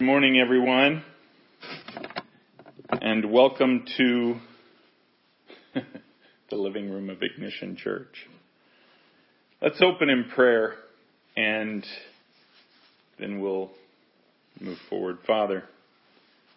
Good 0.00 0.06
morning, 0.06 0.38
everyone, 0.38 1.04
and 3.02 3.30
welcome 3.30 3.84
to 3.98 4.36
the 6.48 6.56
living 6.56 6.90
room 6.90 7.10
of 7.10 7.22
Ignition 7.22 7.76
Church. 7.76 8.26
Let's 9.60 9.82
open 9.82 10.08
in 10.08 10.30
prayer 10.34 10.76
and 11.36 11.84
then 13.18 13.42
we'll 13.42 13.72
move 14.58 14.78
forward. 14.88 15.18
Father, 15.26 15.64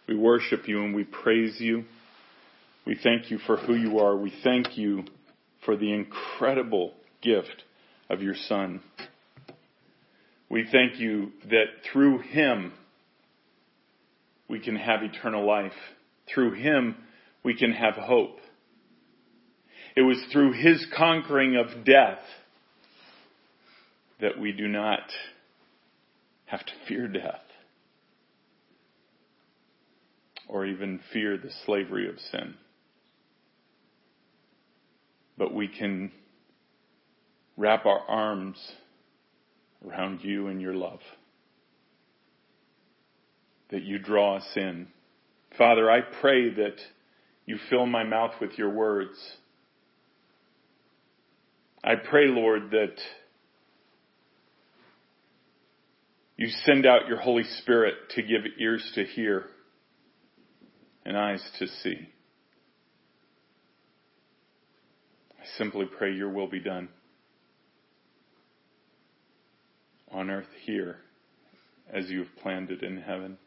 we 0.08 0.16
worship 0.16 0.70
you 0.70 0.82
and 0.82 0.96
we 0.96 1.04
praise 1.04 1.60
you. 1.60 1.84
We 2.88 2.96
thank 2.96 3.30
you 3.30 3.40
for 3.40 3.58
who 3.58 3.76
you 3.76 4.00
are. 4.00 4.16
We 4.16 4.32
thank 4.42 4.78
you 4.78 5.04
for 5.66 5.76
the 5.76 5.92
incredible 5.92 6.94
gift 7.22 7.64
of 8.10 8.22
your 8.22 8.36
Son. 8.48 8.80
We 10.50 10.66
thank 10.72 10.98
you 10.98 11.34
that 11.50 11.66
through 11.92 12.20
him 12.20 12.72
we 14.48 14.60
can 14.60 14.76
have 14.76 15.02
eternal 15.04 15.46
life. 15.46 15.72
Through 16.34 16.54
him 16.54 16.96
we 17.44 17.56
can 17.56 17.72
have 17.74 17.96
hope. 17.96 18.38
It 19.96 20.02
was 20.02 20.18
through 20.32 20.54
his 20.54 20.86
conquering 20.96 21.56
of 21.56 21.86
death 21.86 22.20
that 24.20 24.40
we 24.40 24.52
do 24.52 24.68
not 24.68 25.02
have 26.46 26.66
to 26.66 26.72
fear 26.88 27.08
death 27.08 27.42
or 30.48 30.66
even 30.66 31.00
fear 31.12 31.38
the 31.38 31.52
slavery 31.66 32.08
of 32.08 32.16
sin. 32.32 32.56
But 35.38 35.54
we 35.54 35.68
can 35.68 36.12
wrap 37.58 37.86
our 37.86 38.00
arms 38.08 38.58
around 39.86 40.24
you 40.24 40.48
and 40.48 40.62
your 40.62 40.74
love. 40.74 41.00
That 43.74 43.84
you 43.84 44.00
draw 44.00 44.38
us 44.38 44.48
in. 44.56 44.88
Father, 45.58 45.92
I 45.92 46.00
pray 46.22 46.50
that 46.50 46.78
you 47.46 47.58
fill 47.70 47.86
my 47.86 48.06
mouth 48.06 48.32
with 48.40 48.58
your 48.58 48.70
words. 48.70 49.18
I 51.84 51.96
pray, 51.96 52.28
Lord, 52.28 52.72
that 52.72 52.96
you 56.38 56.48
send 56.64 56.86
out 56.86 57.08
your 57.10 57.20
Holy 57.20 57.44
Spirit 57.62 57.96
to 58.12 58.22
give 58.22 58.44
ears 58.58 58.90
to 58.96 59.04
hear 59.04 59.48
and 61.06 61.18
eyes 61.18 61.44
to 61.60 61.68
see. 61.68 62.08
I 65.38 65.46
simply 65.58 65.86
pray 65.86 66.14
your 66.14 66.30
will 66.30 66.48
be 66.48 66.62
done. 66.62 66.88
on 70.14 70.30
earth 70.30 70.48
here 70.66 70.98
as 71.92 72.10
you 72.10 72.20
have 72.20 72.36
planned 72.42 72.70
it 72.70 72.84
in 72.84 72.98
heaven. 72.98 73.38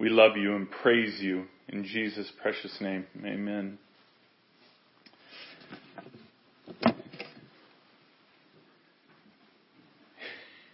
We 0.00 0.08
love 0.08 0.38
you 0.38 0.56
and 0.56 0.66
praise 0.82 1.20
you 1.20 1.44
in 1.68 1.84
Jesus' 1.84 2.32
precious 2.40 2.74
name. 2.80 3.04
Amen. 3.22 3.78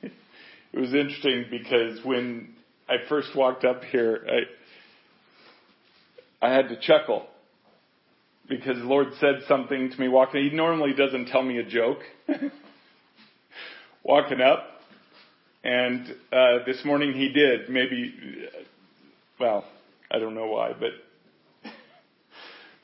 It 0.72 0.80
was 0.80 0.94
interesting 0.94 1.46
because 1.50 2.04
when 2.04 2.54
I 2.86 2.96
first 3.08 3.34
walked 3.34 3.64
up 3.64 3.82
here, 3.84 4.44
I, 6.42 6.46
I 6.46 6.52
had 6.54 6.68
to 6.68 6.78
chuckle 6.78 7.26
because 8.46 8.76
the 8.76 8.84
Lord 8.84 9.08
said 9.18 9.40
something 9.48 9.90
to 9.90 9.98
me 9.98 10.08
walking. 10.08 10.44
He 10.44 10.54
normally 10.54 10.92
doesn't 10.92 11.28
tell 11.28 11.42
me 11.42 11.58
a 11.58 11.64
joke. 11.64 12.00
walking 14.04 14.42
up, 14.42 14.66
and 15.64 16.14
uh, 16.30 16.58
this 16.66 16.84
morning 16.84 17.14
he 17.14 17.30
did. 17.30 17.70
Maybe, 17.70 18.14
well, 19.38 19.64
I 20.10 20.18
don't 20.18 20.34
know 20.34 20.46
why, 20.46 20.72
but 20.78 20.90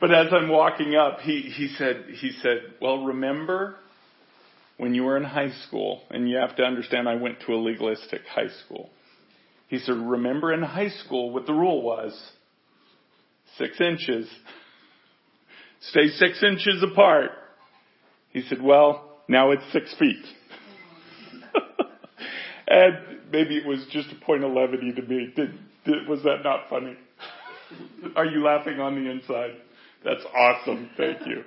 but 0.01 0.13
as 0.13 0.33
I'm 0.33 0.49
walking 0.49 0.95
up, 0.95 1.21
he 1.21 1.43
he 1.43 1.69
said 1.77 2.07
he 2.21 2.33
said, 2.43 2.75
"Well, 2.81 3.05
remember." 3.05 3.77
When 4.79 4.95
you 4.95 5.05
were 5.05 5.17
in 5.17 5.23
high 5.23 5.53
school, 5.69 6.03
and 6.11 6.29
you 6.29 6.39
have 6.39 6.57
to 6.57 6.65
understand 6.65 7.09
I 7.09 7.15
went 7.15 7.41
to 7.47 7.53
a 7.53 7.57
legalistic 7.57 8.23
high 8.27 8.49
school. 8.65 8.91
He 9.73 9.79
said, 9.79 9.93
remember 9.93 10.53
in 10.53 10.63
high 10.63 10.91
school 10.91 11.33
what 11.33 11.47
the 11.47 11.55
rule 11.55 11.83
was? 11.83 12.13
Six 13.57 13.81
inches. 13.81 14.29
Stay 15.81 16.09
six 16.09 16.43
inches 16.43 16.83
apart. 16.83 17.31
He 18.31 18.43
said, 18.43 18.61
well, 18.61 19.23
now 19.29 19.53
it's 19.53 19.63
six 19.73 19.95
feet. 19.99 20.25
And 22.67 23.21
maybe 23.31 23.57
it 23.57 23.67
was 23.67 23.85
just 23.91 24.09
a 24.13 24.25
point 24.25 24.45
of 24.45 24.53
levity 24.53 24.93
to 24.93 25.03
me. 25.03 25.33
Did, 25.37 25.51
did, 25.51 25.59
was 26.09 26.23
that 26.23 26.39
not 26.45 26.69
funny? 26.69 26.97
Are 28.17 28.27
you 28.27 28.45
laughing 28.45 28.81
on 28.81 28.95
the 28.95 29.11
inside? 29.11 29.53
That's 30.05 30.25
awesome. 30.35 30.91
Thank 30.97 31.27
you. 31.27 31.45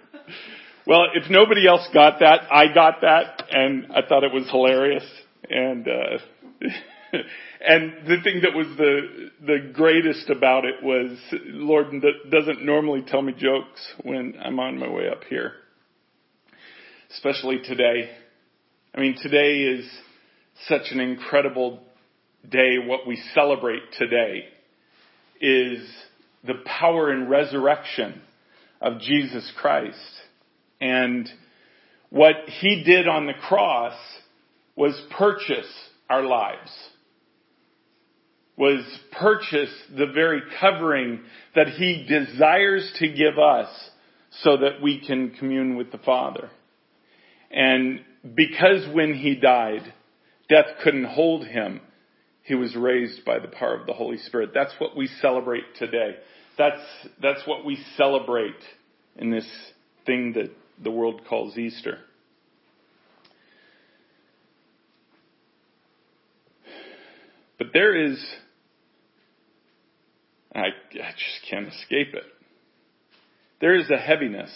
Well, 0.88 1.06
if 1.14 1.30
nobody 1.30 1.68
else 1.68 1.88
got 1.94 2.20
that, 2.20 2.42
I 2.52 2.74
got 2.74 3.02
that, 3.02 3.44
and 3.52 3.88
I 3.92 4.08
thought 4.08 4.24
it 4.24 4.34
was 4.34 4.50
hilarious. 4.50 5.04
And 5.50 5.88
uh, 5.88 6.18
and 7.68 8.08
the 8.08 8.18
thing 8.24 8.42
that 8.42 8.56
was 8.56 8.68
the 8.78 9.32
the 9.46 9.72
greatest 9.74 10.30
about 10.30 10.66
it 10.66 10.84
was 10.84 11.18
Lord 11.46 11.88
doesn't 12.32 12.64
normally 12.64 13.04
tell 13.08 13.22
me 13.22 13.34
jokes 13.34 13.94
when 14.04 14.36
I'm 14.44 14.60
on 14.60 14.78
my 14.78 14.90
way 14.90 15.10
up 15.10 15.24
here, 15.30 15.54
especially 17.12 17.60
today. 17.64 18.10
I 18.94 19.02
mean, 19.02 19.18
today 19.22 19.64
is 19.64 19.90
such 20.68 20.92
an 20.92 21.00
incredible 21.00 21.82
day, 22.50 22.78
what 22.78 23.08
we 23.08 23.22
celebrate 23.34 23.84
today 23.98 24.46
is 25.42 25.88
the 26.46 26.56
power 26.66 27.12
and 27.12 27.30
resurrection 27.30 28.22
of 28.82 29.00
Jesus 29.00 29.52
Christ. 29.58 29.98
And 30.80 31.30
what 32.10 32.36
he 32.60 32.84
did 32.84 33.08
on 33.08 33.26
the 33.26 33.34
cross 33.34 33.98
was 34.76 35.00
purchase 35.18 35.72
our 36.10 36.24
lives. 36.24 36.72
Was 38.58 38.86
purchase 39.12 39.74
the 39.98 40.08
very 40.14 40.42
covering 40.62 41.22
that 41.56 41.68
he 41.70 42.06
desires 42.08 42.90
to 43.00 43.08
give 43.08 43.38
us 43.38 43.70
so 44.44 44.58
that 44.58 44.82
we 44.82 45.06
can 45.06 45.32
commune 45.32 45.76
with 45.76 45.92
the 45.92 45.98
Father. 45.98 46.50
And 47.52 48.02
because 48.36 48.88
when 48.94 49.14
he 49.14 49.36
died, 49.36 49.94
Death 50.48 50.66
couldn't 50.84 51.06
hold 51.06 51.46
him. 51.48 51.82
He 52.46 52.54
was 52.54 52.76
raised 52.76 53.26
by 53.26 53.40
the 53.40 53.48
power 53.48 53.74
of 53.74 53.88
the 53.88 53.94
Holy 53.94 54.18
Spirit. 54.20 54.52
That's 54.54 54.74
what 54.78 54.96
we 54.96 55.08
celebrate 55.20 55.64
today. 55.80 56.18
That's, 56.60 56.80
that's 57.20 57.42
what 57.48 57.66
we 57.66 57.84
celebrate 57.98 58.54
in 59.16 59.32
this 59.32 59.48
thing 60.06 60.34
that 60.34 60.52
the 60.84 60.92
world 60.92 61.22
calls 61.28 61.58
Easter. 61.58 61.98
But 67.58 67.68
there 67.74 67.96
is, 67.96 68.24
I, 70.54 70.68
I 70.68 71.12
just 71.18 71.50
can't 71.50 71.68
escape 71.68 72.14
it. 72.14 72.26
There 73.60 73.76
is 73.76 73.90
a 73.90 73.98
heaviness 73.98 74.52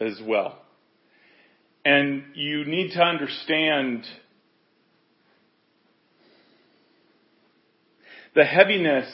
as 0.00 0.18
well. 0.24 0.58
And 1.84 2.24
you 2.34 2.64
need 2.64 2.92
to 2.92 3.02
understand 3.02 4.06
The 8.34 8.44
heaviness 8.44 9.06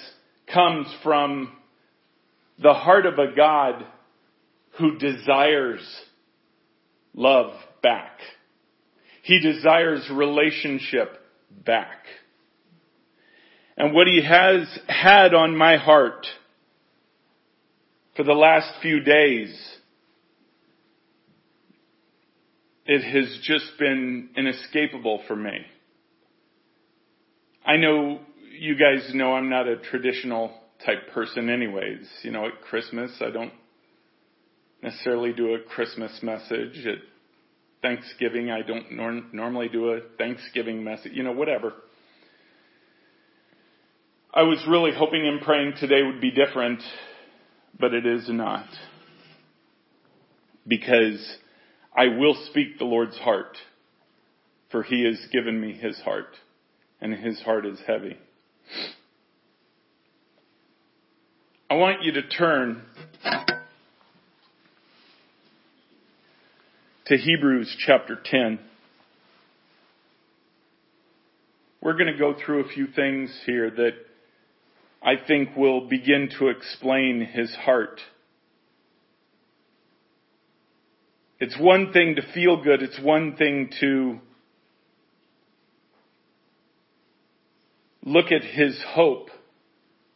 comes 0.53 0.87
from 1.03 1.53
the 2.63 2.75
heart 2.75 3.07
of 3.07 3.19
a 3.19 3.35
God 3.35 3.85
who 4.79 4.99
desires 4.99 5.81
love 7.15 7.53
back. 7.83 8.19
He 9.23 9.41
desires 9.41 10.09
relationship 10.13 11.19
back. 11.65 12.05
And 13.77 13.95
what 13.95 14.07
he 14.07 14.23
has 14.23 14.67
had 14.87 15.35
on 15.35 15.57
my 15.57 15.77
heart 15.77 16.27
for 18.17 18.23
the 18.23 18.33
last 18.33 18.71
few 18.81 19.01
days, 19.01 19.55
it 22.87 23.03
has 23.03 23.39
just 23.43 23.79
been 23.79 24.31
inescapable 24.37 25.23
for 25.27 25.37
me. 25.37 25.59
I 27.65 27.77
know 27.77 28.21
you 28.59 28.77
guys 28.77 29.11
know 29.15 29.35
I'm 29.35 29.49
not 29.49 29.69
a 29.69 29.77
traditional 29.77 30.53
type 30.85 31.11
person 31.13 31.49
anyways. 31.51 32.09
You 32.23 32.33
know, 32.33 32.47
at 32.47 32.61
Christmas, 32.63 33.11
I 33.21 33.31
don't 33.31 33.53
necessarily 34.83 35.33
do 35.33 35.55
a 35.55 35.61
Christmas 35.61 36.19
message. 36.23 36.87
At 36.87 36.99
Thanksgiving, 37.83 38.51
I 38.51 38.63
don't 38.63 38.93
nor- 38.93 39.23
normally 39.33 39.69
do 39.69 39.91
a 39.91 40.01
Thanksgiving 40.19 40.85
message. 40.85 41.13
You 41.13 41.23
know, 41.23 41.33
whatever. 41.33 41.73
I 44.33 44.43
was 44.43 44.63
really 44.69 44.93
hoping 44.95 45.27
and 45.27 45.41
praying 45.41 45.75
today 45.81 46.03
would 46.03 46.21
be 46.21 46.31
different, 46.31 46.83
but 47.79 47.95
it 47.95 48.05
is 48.05 48.29
not. 48.29 48.67
Because 50.67 51.37
I 51.97 52.09
will 52.09 52.37
speak 52.51 52.79
the 52.79 52.85
Lord's 52.85 53.17
heart, 53.17 53.57
for 54.71 54.83
He 54.83 55.05
has 55.05 55.19
given 55.33 55.59
me 55.61 55.73
His 55.73 55.99
heart, 56.01 56.37
and 57.01 57.15
His 57.15 57.41
heart 57.41 57.65
is 57.65 57.79
heavy. 57.87 58.19
I 61.69 61.75
want 61.75 62.03
you 62.03 62.13
to 62.13 62.23
turn 62.23 62.83
to 67.07 67.17
Hebrews 67.17 67.77
chapter 67.87 68.19
10. 68.25 68.59
We're 71.81 71.93
going 71.93 72.13
to 72.13 72.19
go 72.19 72.35
through 72.35 72.65
a 72.65 72.69
few 72.69 72.87
things 72.89 73.31
here 73.47 73.71
that 73.71 73.93
I 75.03 75.15
think 75.27 75.57
will 75.57 75.89
begin 75.89 76.31
to 76.39 76.49
explain 76.49 77.21
his 77.21 77.55
heart. 77.55 78.01
It's 81.39 81.57
one 81.61 81.93
thing 81.93 82.17
to 82.17 82.23
feel 82.33 82.63
good. 82.63 82.83
It's 82.83 82.99
one 83.01 83.37
thing 83.37 83.71
to 83.81 84.19
look 88.07 88.33
at 88.33 88.43
his 88.43 88.81
hope, 88.95 89.29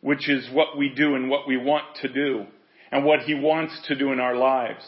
which 0.01 0.31
is 0.31 0.49
what 0.53 0.79
we 0.79 0.89
do 0.89 1.17
and 1.17 1.29
what 1.29 1.47
we 1.47 1.59
want 1.59 1.85
to 2.01 2.09
do 2.09 2.47
and 2.91 3.05
what 3.05 3.21
he 3.21 3.35
wants 3.35 3.79
to 3.89 3.95
do 3.95 4.13
in 4.13 4.21
our 4.21 4.37
lives. 4.37 4.85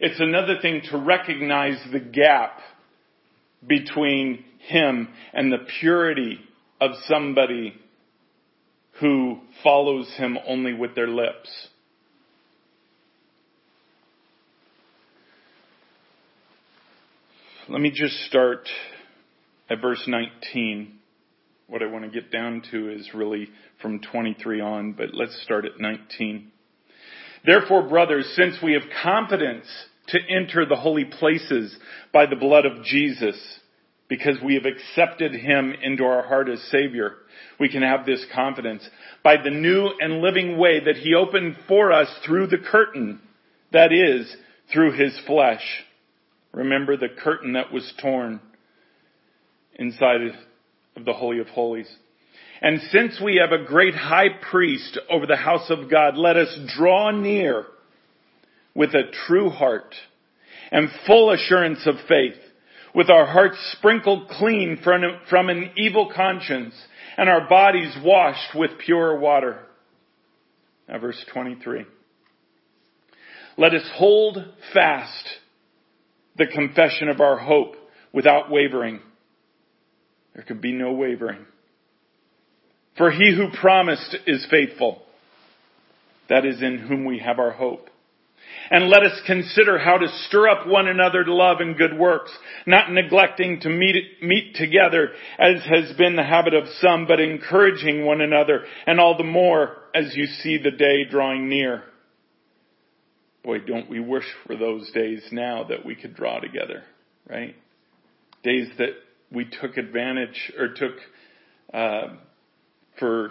It's 0.00 0.20
another 0.20 0.56
thing 0.60 0.82
to 0.90 0.98
recognize 0.98 1.78
the 1.90 2.00
gap 2.00 2.58
between 3.66 4.44
him 4.58 5.08
and 5.32 5.50
the 5.50 5.64
purity 5.80 6.38
of 6.80 6.90
somebody 7.06 7.74
who 9.00 9.38
follows 9.62 10.12
him 10.16 10.36
only 10.46 10.74
with 10.74 10.94
their 10.94 11.08
lips. 11.08 11.68
Let 17.68 17.80
me 17.80 17.90
just 17.90 18.14
start 18.24 18.68
at 19.68 19.80
verse 19.80 20.02
19. 20.06 20.95
What 21.68 21.82
I 21.82 21.86
want 21.86 22.04
to 22.04 22.10
get 22.10 22.30
down 22.30 22.62
to 22.70 22.90
is 22.90 23.10
really 23.12 23.48
from 23.82 24.00
23 24.00 24.60
on, 24.60 24.92
but 24.92 25.14
let's 25.14 25.40
start 25.42 25.64
at 25.64 25.80
19. 25.80 26.52
Therefore, 27.44 27.88
brothers, 27.88 28.32
since 28.36 28.56
we 28.62 28.74
have 28.74 28.82
confidence 29.02 29.66
to 30.08 30.18
enter 30.30 30.64
the 30.64 30.76
holy 30.76 31.04
places 31.04 31.76
by 32.12 32.26
the 32.26 32.36
blood 32.36 32.66
of 32.66 32.84
Jesus, 32.84 33.36
because 34.08 34.36
we 34.44 34.54
have 34.54 34.64
accepted 34.64 35.32
him 35.32 35.74
into 35.82 36.04
our 36.04 36.22
heart 36.22 36.48
as 36.48 36.62
Savior, 36.70 37.14
we 37.58 37.68
can 37.68 37.82
have 37.82 38.06
this 38.06 38.24
confidence 38.32 38.88
by 39.24 39.36
the 39.42 39.50
new 39.50 39.90
and 39.98 40.20
living 40.20 40.58
way 40.58 40.78
that 40.84 40.96
he 40.96 41.14
opened 41.14 41.56
for 41.66 41.90
us 41.90 42.08
through 42.24 42.46
the 42.46 42.58
curtain, 42.58 43.20
that 43.72 43.92
is, 43.92 44.32
through 44.72 44.92
his 44.92 45.18
flesh. 45.26 45.64
Remember 46.52 46.96
the 46.96 47.08
curtain 47.08 47.54
that 47.54 47.72
was 47.72 47.92
torn 48.00 48.40
inside 49.74 50.20
of 50.96 51.04
the 51.04 51.12
Holy 51.12 51.38
of 51.38 51.48
Holies. 51.48 51.88
And 52.62 52.80
since 52.90 53.20
we 53.22 53.36
have 53.36 53.52
a 53.52 53.64
great 53.64 53.94
high 53.94 54.30
priest 54.50 54.98
over 55.10 55.26
the 55.26 55.36
house 55.36 55.70
of 55.70 55.90
God, 55.90 56.16
let 56.16 56.36
us 56.36 56.58
draw 56.76 57.10
near 57.10 57.66
with 58.74 58.94
a 58.94 59.10
true 59.26 59.50
heart 59.50 59.94
and 60.70 60.88
full 61.06 61.32
assurance 61.32 61.86
of 61.86 61.94
faith, 62.08 62.36
with 62.94 63.10
our 63.10 63.26
hearts 63.26 63.56
sprinkled 63.76 64.28
clean 64.28 64.78
from 64.82 65.48
an 65.48 65.70
evil 65.76 66.10
conscience 66.14 66.74
and 67.18 67.28
our 67.28 67.46
bodies 67.46 67.94
washed 68.02 68.54
with 68.54 68.78
pure 68.84 69.18
water. 69.18 69.60
Now 70.88 70.98
verse 70.98 71.22
23. 71.32 71.84
Let 73.58 73.74
us 73.74 73.88
hold 73.94 74.38
fast 74.72 75.28
the 76.36 76.46
confession 76.46 77.08
of 77.08 77.20
our 77.20 77.38
hope 77.38 77.74
without 78.12 78.50
wavering. 78.50 79.00
There 80.36 80.44
could 80.44 80.60
be 80.60 80.72
no 80.72 80.92
wavering. 80.92 81.46
For 82.98 83.10
he 83.10 83.34
who 83.34 83.48
promised 83.58 84.16
is 84.26 84.46
faithful. 84.50 85.02
That 86.28 86.44
is 86.44 86.60
in 86.60 86.78
whom 86.78 87.06
we 87.06 87.20
have 87.20 87.38
our 87.38 87.52
hope. 87.52 87.88
And 88.70 88.88
let 88.88 89.02
us 89.02 89.18
consider 89.26 89.78
how 89.78 89.96
to 89.96 90.08
stir 90.26 90.48
up 90.48 90.66
one 90.66 90.88
another 90.88 91.24
to 91.24 91.32
love 91.32 91.60
and 91.60 91.76
good 91.76 91.96
works, 91.96 92.30
not 92.66 92.92
neglecting 92.92 93.60
to 93.60 93.70
meet, 93.70 94.22
meet 94.22 94.54
together 94.56 95.10
as 95.38 95.62
has 95.62 95.96
been 95.96 96.16
the 96.16 96.22
habit 96.24 96.52
of 96.52 96.64
some, 96.80 97.06
but 97.06 97.18
encouraging 97.18 98.04
one 98.04 98.20
another, 98.20 98.64
and 98.86 99.00
all 99.00 99.16
the 99.16 99.24
more 99.24 99.76
as 99.94 100.14
you 100.14 100.26
see 100.26 100.58
the 100.58 100.70
day 100.70 101.04
drawing 101.08 101.48
near. 101.48 101.84
Boy, 103.42 103.60
don't 103.60 103.88
we 103.88 104.00
wish 104.00 104.26
for 104.46 104.56
those 104.56 104.90
days 104.90 105.22
now 105.32 105.64
that 105.64 105.86
we 105.86 105.94
could 105.94 106.14
draw 106.14 106.40
together, 106.40 106.82
right? 107.28 107.54
Days 108.42 108.68
that 108.78 108.90
we 109.30 109.44
took 109.44 109.76
advantage 109.76 110.52
or 110.58 110.68
took 110.68 110.94
uh, 111.72 112.14
for 112.98 113.30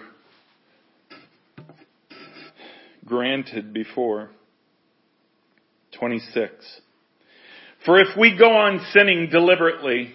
granted 3.05 3.73
before. 3.73 4.29
26. 5.97 6.51
For 7.85 7.99
if 7.99 8.17
we 8.17 8.37
go 8.37 8.49
on 8.49 8.85
sinning 8.91 9.29
deliberately 9.31 10.13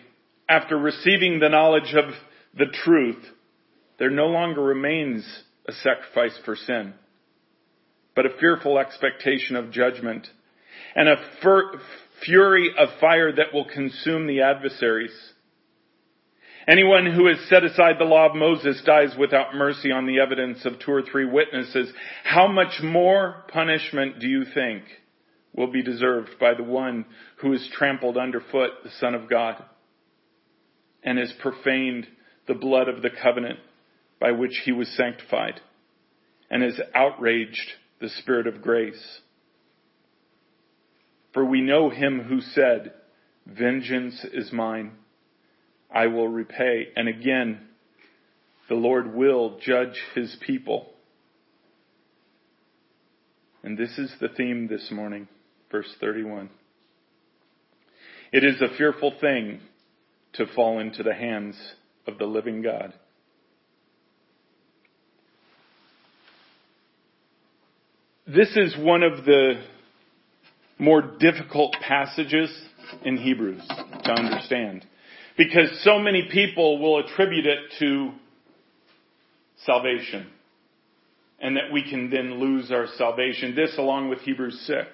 after 0.48 0.76
receiving 0.76 1.38
the 1.38 1.48
knowledge 1.48 1.94
of 1.94 2.12
the 2.56 2.66
truth, 2.66 3.24
there 3.98 4.10
no 4.10 4.26
longer 4.26 4.62
remains 4.62 5.24
a 5.66 5.72
sacrifice 5.72 6.38
for 6.44 6.56
sin, 6.56 6.94
but 8.16 8.26
a 8.26 8.36
fearful 8.40 8.78
expectation 8.78 9.56
of 9.56 9.70
judgment 9.70 10.26
and 10.96 11.08
a 11.08 11.16
fur- 11.42 11.80
fury 12.24 12.70
of 12.76 12.88
fire 13.00 13.32
that 13.32 13.54
will 13.54 13.66
consume 13.66 14.26
the 14.26 14.42
adversaries. 14.42 15.14
Anyone 16.70 17.06
who 17.06 17.26
has 17.26 17.38
set 17.48 17.64
aside 17.64 17.96
the 17.98 18.04
law 18.04 18.28
of 18.28 18.36
Moses 18.36 18.80
dies 18.86 19.16
without 19.18 19.56
mercy 19.56 19.90
on 19.90 20.06
the 20.06 20.20
evidence 20.20 20.64
of 20.64 20.78
two 20.78 20.92
or 20.92 21.02
three 21.02 21.24
witnesses. 21.24 21.92
How 22.22 22.46
much 22.46 22.80
more 22.80 23.42
punishment 23.48 24.20
do 24.20 24.28
you 24.28 24.44
think 24.44 24.84
will 25.52 25.72
be 25.72 25.82
deserved 25.82 26.30
by 26.38 26.54
the 26.54 26.62
one 26.62 27.06
who 27.38 27.50
has 27.50 27.68
trampled 27.72 28.16
underfoot 28.16 28.70
the 28.84 28.90
Son 29.00 29.16
of 29.16 29.28
God 29.28 29.60
and 31.02 31.18
has 31.18 31.32
profaned 31.40 32.06
the 32.46 32.54
blood 32.54 32.88
of 32.88 33.02
the 33.02 33.10
covenant 33.20 33.58
by 34.20 34.30
which 34.30 34.62
he 34.64 34.70
was 34.70 34.88
sanctified 34.96 35.60
and 36.52 36.62
has 36.62 36.80
outraged 36.94 37.72
the 38.00 38.10
Spirit 38.10 38.46
of 38.46 38.62
grace. 38.62 39.20
For 41.34 41.44
we 41.44 41.62
know 41.62 41.90
him 41.90 42.20
who 42.20 42.40
said, 42.40 42.92
Vengeance 43.44 44.24
is 44.32 44.52
mine. 44.52 44.92
I 45.92 46.06
will 46.06 46.28
repay. 46.28 46.88
And 46.96 47.08
again, 47.08 47.60
the 48.68 48.74
Lord 48.74 49.14
will 49.14 49.58
judge 49.60 50.00
his 50.14 50.36
people. 50.46 50.90
And 53.62 53.76
this 53.76 53.98
is 53.98 54.12
the 54.20 54.28
theme 54.28 54.68
this 54.68 54.90
morning 54.90 55.28
verse 55.70 55.92
31. 56.00 56.50
It 58.32 58.44
is 58.44 58.60
a 58.60 58.76
fearful 58.76 59.14
thing 59.20 59.60
to 60.34 60.46
fall 60.54 60.78
into 60.80 61.02
the 61.02 61.14
hands 61.14 61.56
of 62.06 62.18
the 62.18 62.24
living 62.24 62.62
God. 62.62 62.92
This 68.26 68.56
is 68.56 68.76
one 68.78 69.02
of 69.02 69.24
the 69.24 69.54
more 70.78 71.02
difficult 71.02 71.74
passages 71.80 72.50
in 73.04 73.16
Hebrews 73.16 73.66
to 73.68 74.12
understand 74.12 74.86
because 75.36 75.80
so 75.82 75.98
many 75.98 76.28
people 76.30 76.78
will 76.78 76.98
attribute 77.00 77.46
it 77.46 77.58
to 77.78 78.12
salvation 79.64 80.26
and 81.40 81.56
that 81.56 81.72
we 81.72 81.88
can 81.88 82.10
then 82.10 82.38
lose 82.38 82.70
our 82.70 82.86
salvation. 82.96 83.54
This 83.54 83.74
along 83.78 84.10
with 84.10 84.20
Hebrews 84.20 84.60
6. 84.66 84.86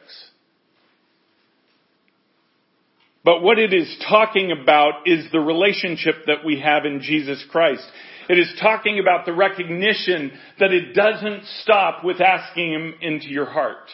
But 3.24 3.42
what 3.42 3.58
it 3.58 3.72
is 3.72 3.92
talking 4.08 4.52
about 4.52 5.06
is 5.06 5.26
the 5.32 5.40
relationship 5.40 6.26
that 6.26 6.44
we 6.44 6.60
have 6.60 6.84
in 6.84 7.00
Jesus 7.00 7.44
Christ. 7.50 7.82
It 8.28 8.38
is 8.38 8.52
talking 8.60 9.00
about 9.00 9.26
the 9.26 9.32
recognition 9.32 10.30
that 10.60 10.72
it 10.72 10.94
doesn't 10.94 11.44
stop 11.62 12.04
with 12.04 12.20
asking 12.20 12.72
Him 12.72 12.94
into 13.00 13.26
your 13.26 13.50
heart. 13.50 13.90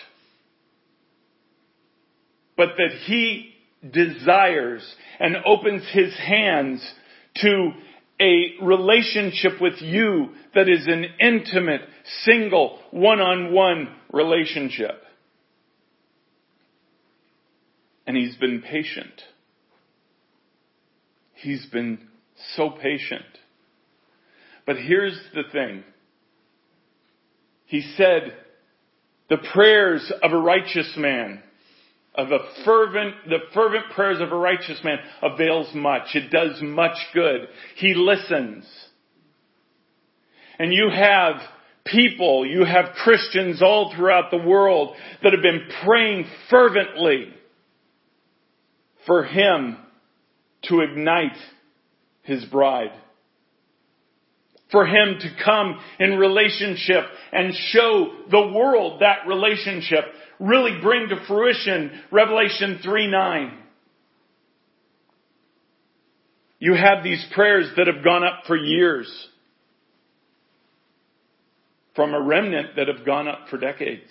But 2.58 2.70
that 2.76 2.90
He 3.06 3.54
desires 3.88 4.82
and 5.18 5.36
opens 5.46 5.82
His 5.92 6.16
hands 6.16 6.82
to 7.36 7.70
a 8.20 8.64
relationship 8.64 9.60
with 9.60 9.80
you 9.80 10.30
that 10.54 10.68
is 10.68 10.86
an 10.86 11.04
intimate, 11.20 11.82
single, 12.24 12.78
one-on-one 12.90 13.88
relationship 14.12 15.02
and 18.06 18.16
he's 18.16 18.36
been 18.36 18.62
patient. 18.62 19.22
He's 21.34 21.64
been 21.66 21.98
so 22.56 22.70
patient. 22.70 23.24
But 24.66 24.76
here's 24.76 25.18
the 25.34 25.42
thing. 25.50 25.84
He 27.66 27.80
said, 27.96 28.34
the 29.28 29.38
prayers 29.52 30.12
of 30.22 30.32
a 30.32 30.36
righteous 30.36 30.92
man, 30.96 31.42
of 32.14 32.30
a 32.30 32.38
fervent, 32.64 33.14
the 33.28 33.38
fervent 33.54 33.86
prayers 33.94 34.20
of 34.20 34.32
a 34.32 34.36
righteous 34.36 34.80
man 34.84 34.98
avails 35.22 35.74
much. 35.74 36.14
It 36.14 36.30
does 36.30 36.60
much 36.60 36.96
good. 37.14 37.48
He 37.76 37.94
listens. 37.94 38.66
And 40.58 40.72
you 40.72 40.90
have 40.90 41.36
people, 41.84 42.46
you 42.46 42.64
have 42.64 42.94
Christians 43.02 43.62
all 43.62 43.92
throughout 43.94 44.30
the 44.30 44.36
world 44.38 44.94
that 45.22 45.32
have 45.32 45.42
been 45.42 45.68
praying 45.84 46.26
fervently 46.50 47.32
for 49.06 49.24
Him 49.24 49.78
to 50.64 50.80
ignite 50.80 51.36
His 52.22 52.44
bride. 52.44 52.92
For 54.70 54.86
Him 54.86 55.16
to 55.20 55.44
come 55.44 55.78
in 55.98 56.18
relationship 56.18 57.04
and 57.32 57.54
show 57.54 58.12
the 58.30 58.52
world 58.54 59.00
that 59.00 59.26
relationship. 59.26 60.04
Really 60.42 60.80
bring 60.82 61.08
to 61.08 61.24
fruition 61.28 61.92
Revelation 62.10 62.80
3 62.82 63.06
9. 63.06 63.58
You 66.58 66.74
have 66.74 67.04
these 67.04 67.24
prayers 67.32 67.70
that 67.76 67.86
have 67.86 68.02
gone 68.02 68.24
up 68.24 68.42
for 68.48 68.56
years 68.56 69.28
from 71.94 72.12
a 72.12 72.20
remnant 72.20 72.74
that 72.74 72.88
have 72.88 73.06
gone 73.06 73.28
up 73.28 73.46
for 73.50 73.56
decades. 73.56 74.10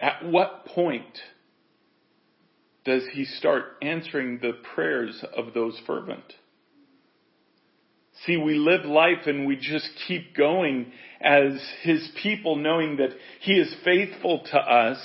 At 0.00 0.24
what 0.24 0.66
point 0.66 1.20
does 2.84 3.04
he 3.12 3.24
start 3.24 3.76
answering 3.82 4.40
the 4.42 4.52
prayers 4.74 5.24
of 5.36 5.54
those 5.54 5.78
fervent? 5.86 6.24
See, 8.26 8.36
we 8.36 8.54
live 8.54 8.84
life 8.84 9.26
and 9.26 9.46
we 9.46 9.56
just 9.56 9.88
keep 10.06 10.36
going 10.36 10.92
as 11.20 11.52
his 11.82 12.06
people 12.22 12.56
knowing 12.56 12.96
that 12.96 13.10
he 13.40 13.52
is 13.52 13.74
faithful 13.84 14.42
to 14.50 14.58
us 14.58 14.98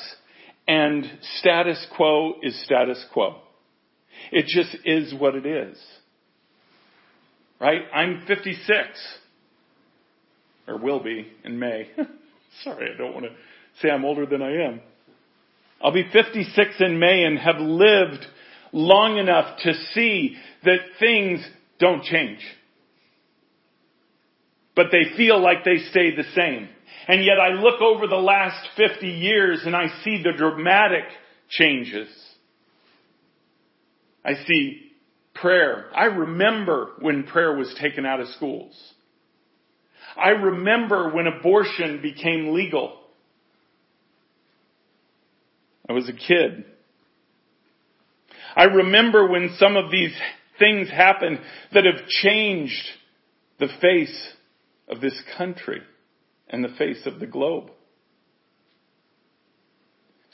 and 0.68 1.06
status 1.40 1.86
quo 1.96 2.34
is 2.42 2.62
status 2.66 3.04
quo. 3.14 3.38
It 4.32 4.48
just 4.48 4.76
is 4.86 5.14
what 5.14 5.36
it 5.36 5.46
is. 5.46 5.78
Right? 7.60 7.82
I'm 7.94 8.24
56 8.28 8.68
or 10.68 10.78
will 10.78 11.02
be 11.02 11.28
in 11.44 11.58
May. 11.58 11.90
Sorry, 12.64 12.92
I 12.94 12.98
don't 12.98 13.14
want 13.14 13.28
to 13.28 13.32
say 13.82 13.90
I'm 13.90 14.04
older 14.04 14.26
than 14.26 14.42
I 14.42 14.64
am. 14.64 14.82
I'll 15.82 15.94
be 15.94 16.10
56 16.12 16.70
in 16.80 17.00
May 17.00 17.24
and 17.24 17.38
have 17.38 17.58
lived 17.60 18.26
long 18.72 19.18
enough 19.18 19.60
to 19.60 19.74
see 19.94 20.36
that 20.64 20.80
things 21.00 21.46
don't 21.80 22.04
change. 22.04 22.40
But 24.76 24.88
they 24.92 25.16
feel 25.16 25.42
like 25.42 25.64
they 25.64 25.78
stay 25.90 26.16
the 26.16 26.26
same. 26.36 26.70
And 27.08 27.24
yet 27.24 27.40
I 27.40 27.54
look 27.54 27.82
over 27.82 28.08
the 28.08 28.16
last 28.16 28.68
50 28.78 29.08
years 29.08 29.62
and 29.66 29.76
I 29.76 29.88
see 30.04 30.22
the 30.24 30.34
dramatic 30.36 31.04
changes. 31.50 32.10
I 34.24 34.34
see 34.48 34.92
prayer. 35.36 35.86
I 35.96 36.06
remember 36.06 36.94
when 37.00 37.24
prayer 37.24 37.56
was 37.56 37.74
taken 37.80 38.06
out 38.06 38.20
of 38.20 38.28
schools. 38.30 38.76
I 40.18 40.30
remember 40.30 41.14
when 41.14 41.28
abortion 41.28 42.02
became 42.02 42.54
legal. 42.54 43.00
I 45.88 45.94
was 45.94 46.10
a 46.10 46.14
kid. 46.14 46.66
I 48.56 48.64
remember 48.64 49.30
when 49.30 49.56
some 49.60 49.76
of 49.76 49.92
these 49.92 50.16
things 50.58 50.90
happened 50.90 51.40
that 51.74 51.84
have 51.86 52.08
changed 52.08 52.88
the 53.60 53.68
face 53.82 54.35
of 54.88 55.02
this 55.02 55.20
country 55.38 55.82
and 56.50 56.64
the 56.64 56.76
face 56.78 57.06
of 57.06 57.20
the 57.20 57.28
globe. 57.28 57.72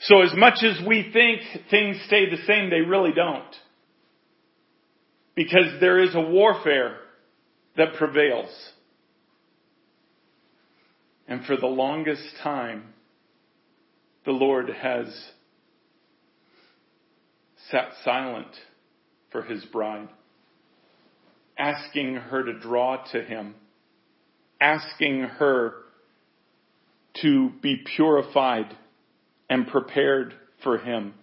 So 0.00 0.22
as 0.22 0.32
much 0.36 0.64
as 0.64 0.84
we 0.86 1.10
think 1.12 1.40
things 1.70 1.96
stay 2.06 2.28
the 2.28 2.42
same, 2.46 2.70
they 2.70 2.80
really 2.80 3.12
don't. 3.12 3.54
Because 5.34 5.80
there 5.80 6.00
is 6.00 6.14
a 6.14 6.20
warfare 6.20 6.98
that 7.76 7.94
prevails. 7.94 8.50
And 11.28 11.44
for 11.46 11.56
the 11.56 11.68
longest 11.68 12.22
time, 12.42 12.92
the 14.24 14.32
Lord 14.32 14.68
has 14.68 15.06
sat 17.70 17.90
silent 18.04 18.48
for 19.30 19.42
his 19.42 19.64
bride, 19.66 20.08
asking 21.56 22.16
her 22.16 22.42
to 22.44 22.58
draw 22.58 23.02
to 23.12 23.22
him, 23.22 23.54
asking 24.62 25.22
her 25.22 25.74
to 27.20 27.50
be 27.60 27.84
purified 27.96 28.74
and 29.50 29.66
prepared 29.66 30.34
for 30.62 30.78
him. 30.78 31.14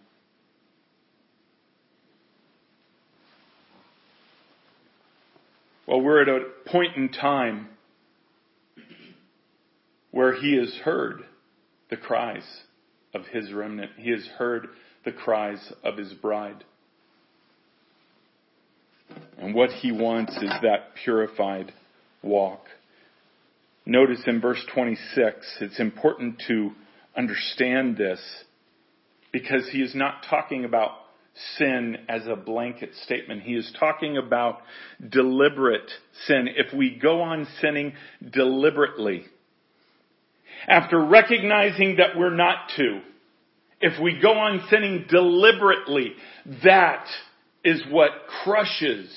Well, 5.87 6.01
we're 6.01 6.21
at 6.21 6.27
a 6.27 6.69
point 6.69 6.97
in 6.97 7.09
time 7.09 7.69
where 10.11 10.35
he 10.35 10.57
has 10.57 10.71
heard 10.83 11.23
the 11.89 11.97
cries 11.97 12.43
of 13.13 13.25
his 13.25 13.51
remnant. 13.51 13.91
He 13.97 14.11
has 14.11 14.25
heard 14.37 14.67
the 15.05 15.11
cries 15.11 15.73
of 15.83 15.97
his 15.97 16.13
bride. 16.13 16.63
And 19.39 19.55
what 19.55 19.71
he 19.71 19.91
wants 19.91 20.35
is 20.37 20.51
that 20.61 20.93
purified 21.03 21.73
walk. 22.21 22.65
Notice 23.89 24.21
in 24.27 24.39
verse 24.39 24.63
26, 24.71 25.57
it's 25.61 25.79
important 25.79 26.43
to 26.47 26.73
understand 27.17 27.97
this 27.97 28.19
because 29.31 29.67
he 29.71 29.79
is 29.79 29.95
not 29.95 30.27
talking 30.29 30.63
about 30.63 30.91
sin 31.57 31.97
as 32.07 32.27
a 32.27 32.35
blanket 32.35 32.91
statement. 33.03 33.41
He 33.41 33.55
is 33.55 33.75
talking 33.79 34.15
about 34.15 34.59
deliberate 35.09 35.89
sin. 36.27 36.49
If 36.55 36.71
we 36.71 36.99
go 37.01 37.21
on 37.23 37.47
sinning 37.61 37.93
deliberately, 38.29 39.25
after 40.67 41.03
recognizing 41.03 41.95
that 41.95 42.15
we're 42.15 42.35
not 42.35 42.69
to, 42.77 43.01
if 43.81 43.99
we 43.99 44.19
go 44.21 44.33
on 44.33 44.67
sinning 44.69 45.05
deliberately, 45.09 46.11
that 46.63 47.07
is 47.63 47.81
what 47.89 48.11
crushes 48.43 49.09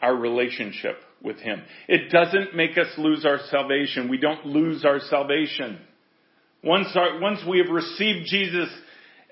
our 0.00 0.16
relationship 0.16 0.96
with 1.22 1.38
Him. 1.38 1.62
It 1.88 2.10
doesn't 2.10 2.54
make 2.54 2.78
us 2.78 2.88
lose 2.98 3.24
our 3.24 3.38
salvation. 3.50 4.08
We 4.08 4.18
don't 4.18 4.46
lose 4.46 4.84
our 4.84 5.00
salvation. 5.00 5.78
Once, 6.64 6.88
our, 6.94 7.20
once 7.20 7.40
we 7.48 7.58
have 7.58 7.70
received 7.72 8.26
Jesus 8.26 8.68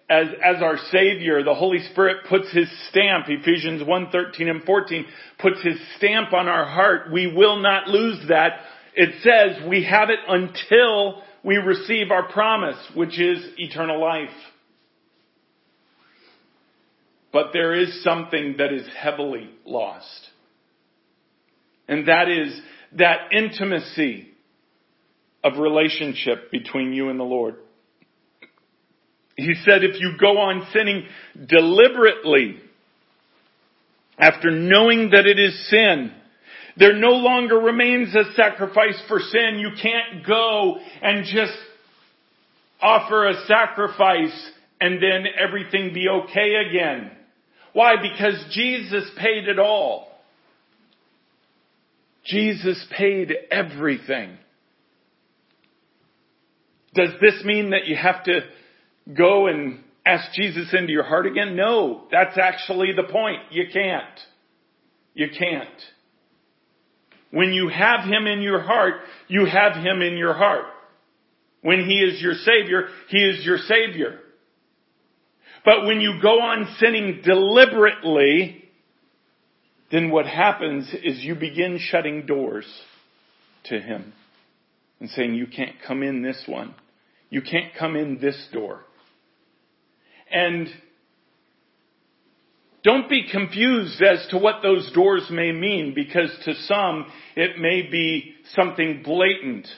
as, 0.08 0.26
as 0.44 0.62
our 0.62 0.76
Savior, 0.90 1.44
the 1.44 1.54
Holy 1.54 1.78
Spirit 1.92 2.26
puts 2.28 2.52
His 2.52 2.68
stamp, 2.90 3.26
Ephesians 3.28 3.86
1, 3.86 4.10
13 4.10 4.48
and 4.48 4.62
14, 4.64 5.06
puts 5.38 5.62
His 5.62 5.78
stamp 5.96 6.32
on 6.32 6.48
our 6.48 6.66
heart. 6.66 7.12
We 7.12 7.32
will 7.32 7.60
not 7.60 7.88
lose 7.88 8.18
that 8.28 8.60
it 8.94 9.14
says 9.22 9.68
we 9.68 9.84
have 9.84 10.10
it 10.10 10.18
until 10.26 11.22
we 11.44 11.56
receive 11.56 12.10
our 12.10 12.28
promise, 12.30 12.76
which 12.94 13.18
is 13.20 13.38
eternal 13.56 14.00
life. 14.00 14.28
But 17.32 17.46
there 17.52 17.74
is 17.74 18.02
something 18.02 18.56
that 18.58 18.72
is 18.72 18.86
heavily 18.98 19.50
lost. 19.64 20.29
And 21.90 22.06
that 22.06 22.28
is 22.28 22.58
that 22.98 23.32
intimacy 23.32 24.28
of 25.42 25.58
relationship 25.58 26.52
between 26.52 26.92
you 26.92 27.10
and 27.10 27.18
the 27.18 27.24
Lord. 27.24 27.56
He 29.36 29.54
said 29.64 29.82
if 29.82 30.00
you 30.00 30.12
go 30.18 30.38
on 30.38 30.68
sinning 30.72 31.04
deliberately, 31.48 32.60
after 34.16 34.52
knowing 34.52 35.10
that 35.10 35.26
it 35.26 35.40
is 35.40 35.68
sin, 35.68 36.12
there 36.76 36.94
no 36.94 37.10
longer 37.10 37.56
remains 37.58 38.14
a 38.14 38.34
sacrifice 38.36 39.02
for 39.08 39.18
sin. 39.18 39.58
You 39.58 39.70
can't 39.82 40.24
go 40.24 40.76
and 41.02 41.24
just 41.24 41.58
offer 42.80 43.26
a 43.26 43.46
sacrifice 43.46 44.50
and 44.80 45.02
then 45.02 45.24
everything 45.36 45.92
be 45.92 46.06
okay 46.08 46.54
again. 46.68 47.10
Why? 47.72 47.94
Because 48.00 48.44
Jesus 48.52 49.10
paid 49.18 49.48
it 49.48 49.58
all. 49.58 50.09
Jesus 52.24 52.84
paid 52.96 53.32
everything. 53.50 54.36
Does 56.94 57.10
this 57.20 57.42
mean 57.44 57.70
that 57.70 57.86
you 57.86 57.96
have 57.96 58.24
to 58.24 58.40
go 59.16 59.46
and 59.46 59.82
ask 60.04 60.32
Jesus 60.34 60.72
into 60.72 60.92
your 60.92 61.04
heart 61.04 61.26
again? 61.26 61.56
No, 61.56 62.04
that's 62.10 62.36
actually 62.36 62.92
the 62.96 63.10
point. 63.10 63.38
You 63.50 63.64
can't. 63.72 64.20
You 65.14 65.28
can't. 65.36 65.68
When 67.30 67.52
you 67.52 67.68
have 67.68 68.04
Him 68.04 68.26
in 68.26 68.42
your 68.42 68.60
heart, 68.60 68.94
you 69.28 69.46
have 69.46 69.74
Him 69.76 70.02
in 70.02 70.16
your 70.16 70.34
heart. 70.34 70.64
When 71.62 71.84
He 71.84 71.94
is 71.94 72.20
your 72.20 72.34
Savior, 72.34 72.88
He 73.08 73.18
is 73.18 73.44
your 73.44 73.58
Savior. 73.58 74.18
But 75.64 75.86
when 75.86 76.00
you 76.00 76.14
go 76.20 76.40
on 76.40 76.74
sinning 76.78 77.20
deliberately, 77.24 78.59
then 79.90 80.10
what 80.10 80.26
happens 80.26 80.88
is 81.02 81.24
you 81.24 81.34
begin 81.34 81.78
shutting 81.80 82.26
doors 82.26 82.66
to 83.64 83.80
Him 83.80 84.12
and 85.00 85.10
saying, 85.10 85.34
you 85.34 85.46
can't 85.46 85.76
come 85.86 86.02
in 86.02 86.22
this 86.22 86.42
one. 86.46 86.74
You 87.28 87.42
can't 87.42 87.72
come 87.78 87.96
in 87.96 88.18
this 88.20 88.36
door. 88.52 88.80
And 90.30 90.68
Don't 92.82 93.10
be 93.10 93.28
confused 93.30 94.00
as 94.02 94.26
to 94.30 94.38
what 94.38 94.62
those 94.62 94.90
doors 94.92 95.26
may 95.30 95.52
mean 95.52 95.92
because 95.94 96.30
to 96.44 96.54
some 96.66 97.06
it 97.36 97.58
may 97.58 97.82
be 97.82 98.34
something 98.54 99.02
blatant 99.04 99.68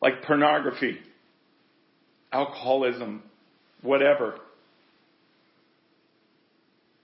like 0.00 0.22
pornography, 0.24 0.98
alcoholism, 2.32 3.22
whatever. 3.80 4.34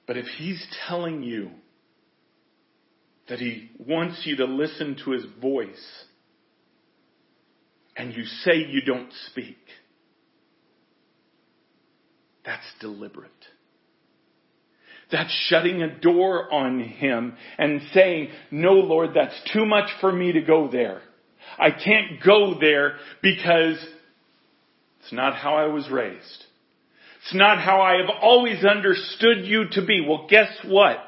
But 0.09 0.17
if 0.17 0.26
he's 0.26 0.67
telling 0.88 1.23
you 1.23 1.50
that 3.28 3.38
he 3.38 3.70
wants 3.78 4.23
you 4.25 4.37
to 4.37 4.44
listen 4.44 4.97
to 5.04 5.11
his 5.12 5.25
voice 5.40 6.04
and 7.97 8.14
you 8.14 8.25
say 8.25 8.56
you 8.56 8.80
don't 8.82 9.12
speak, 9.26 9.58
that's 12.44 12.64
deliberate. 12.80 13.30
That's 15.11 15.32
shutting 15.49 15.82
a 15.82 15.99
door 15.99 16.52
on 16.52 16.80
him 16.80 17.35
and 17.58 17.80
saying, 17.92 18.28
no 18.50 18.75
Lord, 18.75 19.11
that's 19.14 19.38
too 19.52 19.66
much 19.66 19.90
for 20.00 20.12
me 20.12 20.32
to 20.32 20.42
go 20.42 20.68
there. 20.70 21.00
I 21.58 21.70
can't 21.70 22.23
go 22.25 22.56
there 22.61 22.97
because 23.23 23.85
it's 25.00 25.12
not 25.12 25.35
how 25.35 25.56
I 25.56 25.66
was 25.66 25.88
raised. 25.90 26.44
It's 27.23 27.35
not 27.35 27.58
how 27.58 27.80
I 27.80 27.97
have 27.97 28.11
always 28.23 28.64
understood 28.64 29.44
you 29.44 29.64
to 29.73 29.85
be. 29.85 30.04
Well, 30.06 30.26
guess 30.30 30.50
what? 30.66 30.99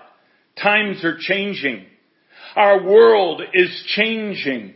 Times 0.61 1.05
are 1.05 1.17
changing. 1.19 1.87
Our 2.57 2.83
world 2.83 3.43
is 3.53 3.85
changing. 3.97 4.75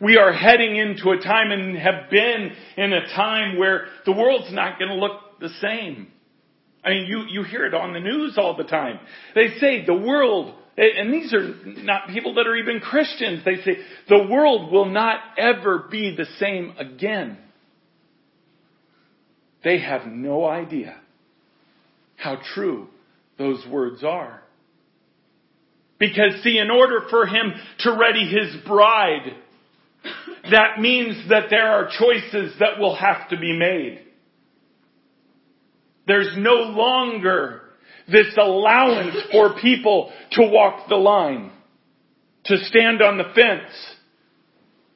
We 0.00 0.16
are 0.18 0.32
heading 0.32 0.76
into 0.76 1.10
a 1.10 1.18
time 1.18 1.50
and 1.50 1.76
have 1.76 2.10
been 2.10 2.52
in 2.76 2.92
a 2.92 3.06
time 3.14 3.58
where 3.58 3.86
the 4.06 4.12
world's 4.12 4.52
not 4.52 4.78
going 4.78 4.90
to 4.90 4.96
look 4.96 5.40
the 5.40 5.48
same. 5.60 6.08
I 6.84 6.90
mean, 6.90 7.06
you, 7.06 7.24
you 7.28 7.42
hear 7.42 7.66
it 7.66 7.74
on 7.74 7.92
the 7.92 8.00
news 8.00 8.38
all 8.38 8.56
the 8.56 8.64
time. 8.64 8.98
They 9.34 9.48
say 9.58 9.84
the 9.84 9.94
world, 9.94 10.54
and 10.76 11.12
these 11.12 11.34
are 11.34 11.54
not 11.82 12.08
people 12.08 12.34
that 12.34 12.46
are 12.46 12.56
even 12.56 12.80
Christians, 12.80 13.44
they 13.44 13.56
say 13.56 13.78
the 14.08 14.26
world 14.30 14.72
will 14.72 14.86
not 14.86 15.20
ever 15.36 15.86
be 15.90 16.16
the 16.16 16.26
same 16.38 16.74
again. 16.78 17.36
They 19.62 19.80
have 19.80 20.06
no 20.06 20.46
idea 20.46 20.96
how 22.16 22.38
true 22.54 22.88
those 23.36 23.62
words 23.70 24.02
are. 24.02 24.39
Because 26.00 26.42
see, 26.42 26.58
in 26.58 26.70
order 26.70 27.02
for 27.10 27.26
him 27.26 27.52
to 27.80 27.92
ready 27.92 28.26
his 28.26 28.56
bride, 28.66 29.36
that 30.50 30.80
means 30.80 31.28
that 31.28 31.50
there 31.50 31.68
are 31.68 31.90
choices 31.90 32.54
that 32.58 32.80
will 32.80 32.96
have 32.96 33.28
to 33.28 33.36
be 33.38 33.56
made. 33.56 34.00
There's 36.06 36.34
no 36.38 36.54
longer 36.54 37.60
this 38.10 38.34
allowance 38.36 39.14
for 39.30 39.60
people 39.60 40.10
to 40.32 40.48
walk 40.50 40.88
the 40.88 40.96
line, 40.96 41.52
to 42.46 42.56
stand 42.56 43.02
on 43.02 43.18
the 43.18 43.32
fence, 43.34 43.70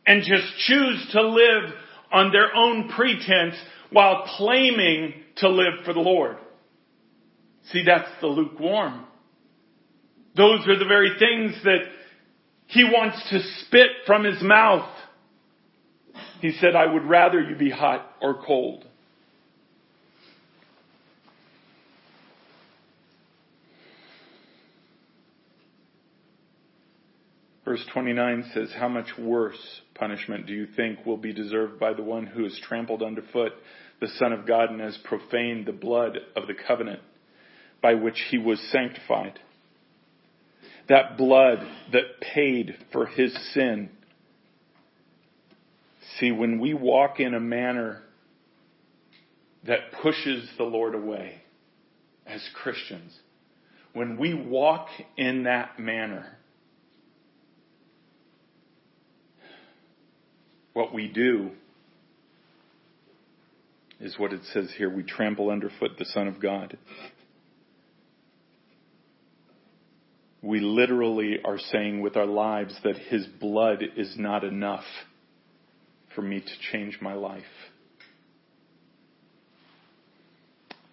and 0.07 0.23
just 0.23 0.57
choose 0.67 1.11
to 1.13 1.23
live 1.23 1.75
on 2.11 2.33
their 2.33 2.57
own 2.57 2.89
pretense 2.89 3.57
while 3.91 4.25
claiming 4.39 5.13
to 5.37 5.51
live 5.51 5.85
for 5.85 5.93
the 5.93 6.01
Lord. 6.01 6.39
See, 7.73 7.85
that's 7.85 8.09
the 8.23 8.27
lukewarm. 8.27 9.05
Those 10.37 10.67
are 10.67 10.79
the 10.79 10.85
very 10.85 11.17
things 11.19 11.63
that 11.65 11.81
he 12.67 12.85
wants 12.85 13.23
to 13.31 13.41
spit 13.61 13.89
from 14.07 14.25
his 14.25 14.43
mouth. 14.43 14.91
He 16.41 16.53
said, 16.61 16.75
I 16.75 16.93
would 16.93 17.05
rather 17.05 17.41
you 17.41 17.57
be 17.57 17.71
hot 17.71 18.11
or 18.21 18.43
cold. 18.45 18.85
Verse 27.65 27.85
29 27.93 28.51
says, 28.53 28.73
How 28.77 28.89
much 28.89 29.07
worse 29.19 29.81
punishment 29.95 30.47
do 30.47 30.53
you 30.53 30.67
think 30.77 31.07
will 31.07 31.17
be 31.17 31.33
deserved 31.33 31.81
by 31.81 31.95
the 31.95 32.03
one 32.03 32.27
who 32.27 32.45
has 32.45 32.59
trampled 32.63 33.03
underfoot 33.03 33.53
the 34.01 34.09
Son 34.19 34.33
of 34.33 34.47
God 34.47 34.71
and 34.71 34.81
has 34.81 34.99
profaned 35.05 35.67
the 35.67 35.73
blood 35.73 36.19
of 36.37 36.47
the 36.47 36.55
covenant 36.55 37.01
by 37.81 37.95
which 37.95 38.21
he 38.31 38.37
was 38.37 38.61
sanctified? 38.71 39.39
That 40.89 41.17
blood 41.17 41.67
that 41.93 42.21
paid 42.21 42.77
for 42.93 43.07
his 43.07 43.35
sin. 43.53 43.91
See, 46.19 46.31
when 46.31 46.61
we 46.61 46.75
walk 46.75 47.21
in 47.21 47.35
a 47.35 47.41
manner 47.41 48.03
that 49.67 49.93
pushes 50.03 50.49
the 50.59 50.65
Lord 50.65 50.95
away 50.95 51.41
as 52.27 52.47
Christians, 52.55 53.19
when 53.95 54.19
we 54.19 54.35
walk 54.35 54.89
in 55.17 55.45
that 55.45 55.79
manner, 55.79 56.37
what 60.75 60.93
we 60.93 61.09
do 61.09 61.53
is 64.01 64.19
what 64.19 64.33
it 64.33 64.43
says 64.53 64.71
here. 64.77 64.91
We 64.91 65.03
trample 65.03 65.51
underfoot 65.51 65.93
the 65.99 66.05
Son 66.05 66.29
of 66.29 66.41
God. 66.41 66.77
We 70.45 70.61
literally 70.61 71.39
are 71.43 71.59
saying 71.59 72.03
with 72.03 72.19
our 72.19 72.27
lives 72.27 72.79
that 72.85 72.99
His 72.99 73.27
blood 73.27 73.83
is 73.97 74.15
not 74.19 74.45
enough 74.45 74.85
for 76.15 76.21
me 76.21 76.41
to 76.41 76.71
change 76.71 76.99
my 77.01 77.15
life. 77.15 77.43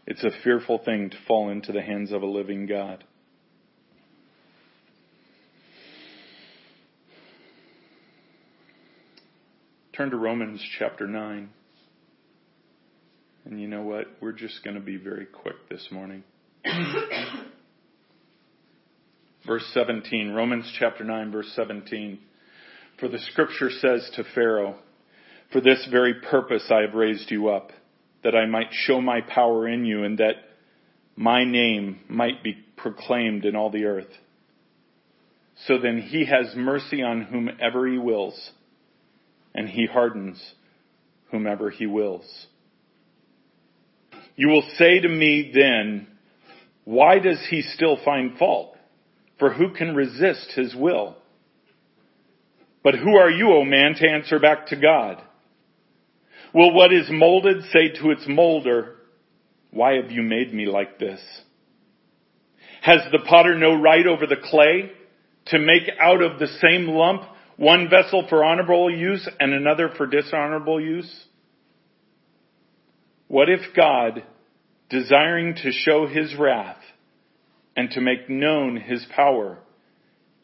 It's 0.08 0.24
a 0.24 0.32
fearful 0.46 0.78
thing 0.78 1.10
to 1.10 1.18
fall 1.28 1.50
into 1.50 1.74
the 1.74 1.82
hands 1.82 2.14
of 2.14 2.22
a 2.22 2.26
living 2.26 2.66
God. 2.66 3.04
Turn 9.92 10.12
to 10.12 10.18
Romans 10.18 10.64
chapter 10.80 11.08
9. 11.08 11.50
And 13.44 13.60
you 13.60 13.68
know 13.68 13.82
what? 13.82 14.06
We're 14.22 14.32
just 14.32 14.64
going 14.64 14.76
to 14.76 14.82
be 14.82 14.96
very 14.96 15.26
quick 15.26 15.68
this 15.70 15.90
morning. 15.92 16.24
verse 19.46 19.66
17, 19.74 20.32
Romans 20.32 20.72
chapter 20.80 21.04
9, 21.04 21.32
verse 21.32 21.52
17. 21.56 22.20
For 23.00 23.08
the 23.08 23.20
scripture 23.20 23.70
says 23.70 24.10
to 24.16 24.24
Pharaoh, 24.36 24.76
For 25.52 25.62
this 25.62 25.88
very 25.90 26.16
purpose 26.16 26.70
I 26.70 26.82
have 26.82 26.94
raised 26.94 27.32
you 27.32 27.50
up, 27.50 27.72
that 28.24 28.36
I 28.36 28.46
might 28.46 28.68
show 28.72 29.02
my 29.02 29.22
power 29.22 29.68
in 29.68 29.86
you 29.86 30.04
and 30.04 30.18
that 30.20 30.36
my 31.16 31.44
name 31.44 32.02
might 32.08 32.44
be 32.44 32.58
proclaimed 32.78 33.46
in 33.46 33.56
all 33.56 33.72
the 33.72 33.86
earth. 33.86 34.12
So 35.68 35.78
then 35.78 36.00
he 36.00 36.26
has 36.26 36.56
mercy 36.56 37.02
on 37.02 37.24
whomever 37.24 37.88
he 37.88 37.98
wills 37.98 38.52
and 39.54 39.68
he 39.68 39.86
hardens 39.86 40.40
whomever 41.32 41.70
he 41.70 41.86
wills. 41.86 42.48
You 44.36 44.48
will 44.48 44.64
say 44.78 45.00
to 45.00 45.10
me 45.10 45.52
then, 45.54 46.08
why 46.84 47.20
does 47.20 47.40
he 47.50 47.62
still 47.62 47.98
find 48.04 48.38
fault? 48.38 48.76
For 49.42 49.52
who 49.52 49.72
can 49.74 49.96
resist 49.96 50.52
his 50.56 50.76
will? 50.76 51.16
But 52.84 52.94
who 52.94 53.18
are 53.18 53.32
you, 53.32 53.54
O 53.54 53.66
man, 53.66 53.96
to 53.96 54.08
answer 54.08 54.38
back 54.38 54.68
to 54.68 54.76
God? 54.76 55.20
Will 56.54 56.72
what 56.72 56.94
is 56.94 57.10
molded 57.10 57.64
say 57.74 57.88
to 58.00 58.12
its 58.12 58.24
molder, 58.28 58.98
why 59.72 59.96
have 59.96 60.12
you 60.12 60.22
made 60.22 60.54
me 60.54 60.68
like 60.68 61.00
this? 61.00 61.20
Has 62.84 63.00
the 63.12 63.26
potter 63.28 63.58
no 63.58 63.74
right 63.82 64.06
over 64.06 64.28
the 64.28 64.36
clay 64.36 64.92
to 65.48 65.58
make 65.58 65.90
out 66.00 66.22
of 66.22 66.38
the 66.38 66.60
same 66.62 66.90
lump 66.90 67.24
one 67.58 67.90
vessel 67.90 68.28
for 68.30 68.44
honorable 68.44 68.96
use 68.96 69.28
and 69.40 69.56
another 69.56 69.90
for 69.98 70.06
dishonorable 70.06 70.80
use? 70.80 71.12
What 73.28 73.50
if 73.50 73.76
God, 73.76 74.22
desiring 74.92 75.56
to 75.64 75.72
show 75.72 76.06
his 76.06 76.36
wrath 76.36 76.78
and 77.76 77.90
to 77.92 78.02
make 78.02 78.30
known 78.30 78.78
his 78.78 79.06
power, 79.16 79.60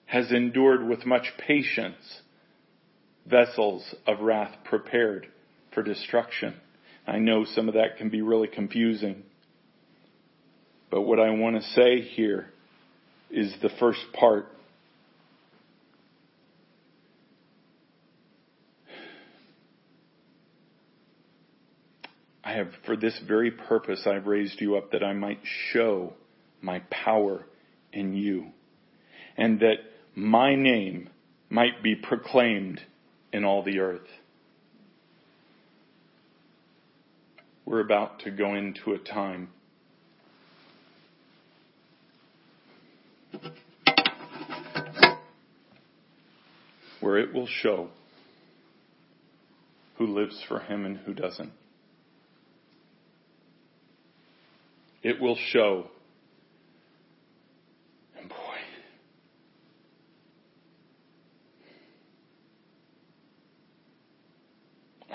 has 0.05 0.31
endured 0.31 0.87
with 0.87 1.05
much 1.05 1.33
patience 1.37 2.21
vessels 3.25 3.93
of 4.05 4.21
wrath 4.21 4.55
prepared 4.63 5.27
for 5.73 5.83
destruction? 5.83 6.55
I 7.05 7.19
know 7.19 7.45
some 7.45 7.67
of 7.67 7.75
that 7.75 7.97
can 7.97 8.09
be 8.09 8.21
really 8.21 8.47
confusing. 8.47 9.23
But 10.89 11.01
what 11.01 11.19
I 11.19 11.29
want 11.31 11.57
to 11.57 11.69
say 11.69 12.01
here 12.01 12.49
is 13.29 13.53
the 13.61 13.69
first 13.79 13.99
part 14.13 14.47
I 22.47 22.53
have, 22.53 22.69
for 22.85 22.95
this 22.95 23.19
very 23.27 23.51
purpose, 23.51 24.07
I've 24.07 24.25
raised 24.25 24.61
you 24.61 24.77
up 24.77 24.91
that 24.91 25.03
I 25.03 25.11
might 25.11 25.41
show 25.73 26.13
my 26.61 26.79
power 26.89 27.45
in 27.93 28.13
you, 28.13 28.47
and 29.37 29.59
that 29.59 29.77
my 30.15 30.55
name 30.55 31.09
might 31.49 31.81
be 31.83 31.95
proclaimed 31.95 32.81
in 33.31 33.45
all 33.45 33.63
the 33.63 33.79
earth. 33.79 34.07
We're 37.65 37.81
about 37.81 38.21
to 38.21 38.31
go 38.31 38.55
into 38.55 38.93
a 38.93 38.97
time 38.97 39.49
where 47.01 47.17
it 47.17 47.33
will 47.33 47.47
show 47.47 47.89
who 49.97 50.07
lives 50.07 50.41
for 50.47 50.59
him 50.59 50.85
and 50.85 50.97
who 50.97 51.13
doesn't. 51.13 51.51
It 55.03 55.19
will 55.19 55.37
show 55.51 55.87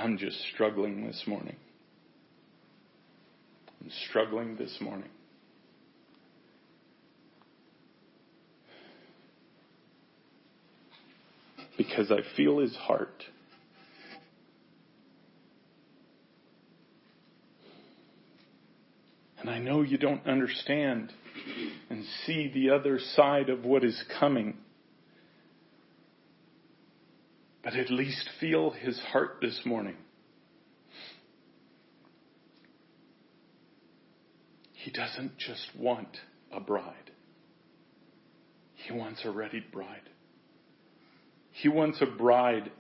I'm 0.03 0.19
just 0.19 0.37
struggling 0.53 1.07
this 1.07 1.23
morning. 1.29 1.55
I'm 3.81 3.91
struggling 4.09 4.57
this 4.57 4.79
morning. 4.81 5.11
Because 11.79 12.11
I 12.11 12.23
feel 12.37 12.59
his 12.59 12.75
heart. 12.75 13.23
And 19.39 19.49
I 19.49 19.61
know 19.61 19.83
you 19.83 19.99
don't 19.99 20.27
understand 20.27 21.13
and 21.91 22.05
see 22.27 22.51
the 22.53 22.71
other 22.71 22.99
side 22.99 23.51
of 23.51 23.65
what 23.65 23.85
is 23.85 24.03
coming. 24.19 24.57
But 27.73 27.81
at 27.81 27.91
least 27.91 28.29
feel 28.39 28.71
his 28.71 28.99
heart 28.99 29.39
this 29.41 29.63
morning. 29.65 29.97
He 34.75 34.91
doesn't 34.91 35.39
just 35.39 35.69
want 35.79 36.19
a 36.53 36.61
bride. 36.61 37.11
He 38.75 38.93
wants 38.93 39.25
a 39.25 39.31
ready 39.31 39.65
bride. 39.73 40.09
He 41.53 41.69
wants 41.69 42.03
a 42.03 42.07
bride 42.07 42.71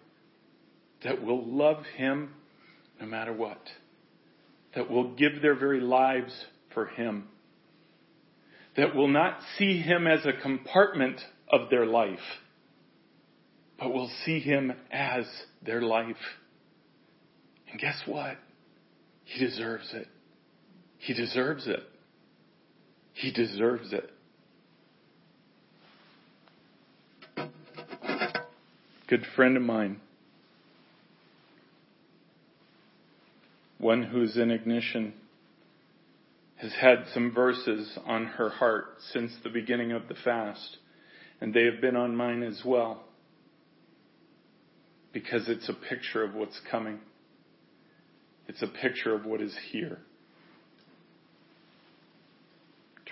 that 1.04 1.22
will 1.24 1.42
love 1.42 1.84
him 1.96 2.34
no 3.00 3.06
matter 3.06 3.32
what, 3.32 3.62
that 4.74 4.90
will 4.90 5.14
give 5.14 5.40
their 5.40 5.54
very 5.54 5.80
lives 5.80 6.32
for 6.74 6.86
Him. 6.86 7.28
That 8.76 8.94
will 8.94 9.08
not 9.08 9.38
see 9.58 9.78
Him 9.78 10.06
as 10.06 10.24
a 10.24 10.40
compartment 10.40 11.20
of 11.50 11.68
their 11.68 11.84
life, 11.84 12.18
but 13.82 13.92
will 13.92 14.10
see 14.24 14.38
Him 14.38 14.72
as 14.92 15.24
their 15.66 15.82
life. 15.82 16.14
And 17.68 17.80
guess 17.80 18.00
what? 18.06 18.36
He 19.24 19.44
deserves 19.44 19.92
it. 19.92 20.06
He 20.98 21.14
deserves 21.14 21.66
it. 21.66 21.82
He 23.12 23.32
deserves 23.32 23.92
it. 23.92 24.08
Good 29.08 29.26
friend 29.34 29.56
of 29.56 29.62
mine, 29.64 30.00
one 33.78 34.04
who's 34.04 34.36
in 34.36 34.52
ignition, 34.52 35.12
has 36.56 36.72
had 36.80 37.04
some 37.12 37.34
verses 37.34 37.98
on 38.06 38.26
her 38.26 38.48
heart 38.48 38.98
since 39.12 39.32
the 39.42 39.50
beginning 39.50 39.90
of 39.90 40.06
the 40.06 40.14
fast, 40.14 40.76
and 41.40 41.52
they 41.52 41.64
have 41.64 41.80
been 41.80 41.96
on 41.96 42.14
mine 42.16 42.44
as 42.44 42.62
well, 42.64 43.04
because 45.12 45.48
it's 45.48 45.68
a 45.68 45.74
picture 45.74 46.24
of 46.24 46.34
what's 46.34 46.60
coming. 46.70 47.00
It's 48.48 48.62
a 48.62 48.66
picture 48.66 49.14
of 49.14 49.24
what 49.24 49.40
is 49.40 49.56
here. 49.70 49.98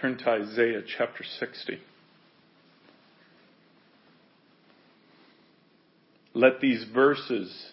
Turn 0.01 0.17
to 0.19 0.31
Isaiah 0.31 0.83
chapter 0.97 1.25
60. 1.39 1.79
Let 6.33 6.61
these 6.61 6.85
verses 6.95 7.73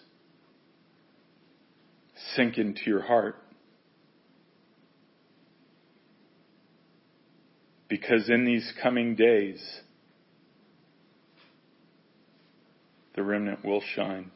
sink 2.34 2.58
into 2.58 2.82
your 2.86 3.02
heart. 3.02 3.36
Because 7.88 8.28
in 8.28 8.44
these 8.44 8.72
coming 8.82 9.14
days, 9.14 9.62
the 13.18 13.24
remnant 13.24 13.64
will 13.64 13.82
shine. 13.96 14.30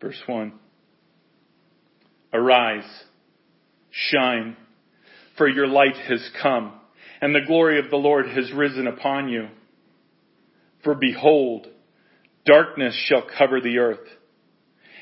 Verse 0.00 0.20
1 0.26 0.52
Arise, 2.32 3.04
shine, 3.90 4.56
for 5.38 5.48
your 5.48 5.68
light 5.68 5.96
has 6.08 6.28
come, 6.42 6.72
and 7.20 7.32
the 7.32 7.46
glory 7.46 7.78
of 7.78 7.90
the 7.90 7.96
Lord 7.96 8.26
has 8.26 8.52
risen 8.52 8.88
upon 8.88 9.28
you. 9.28 9.46
For 10.82 10.96
behold, 10.96 11.68
darkness 12.44 13.00
shall 13.06 13.22
cover 13.38 13.60
the 13.60 13.78
earth, 13.78 14.08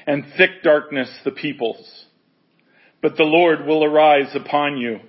and 0.07 0.25
thick 0.37 0.63
darkness 0.63 1.09
the 1.25 1.31
peoples. 1.31 2.05
But 3.01 3.17
the 3.17 3.25
Lord 3.25 3.67
will 3.67 3.83
arise 3.83 4.35
upon 4.35 4.77
you 4.77 5.01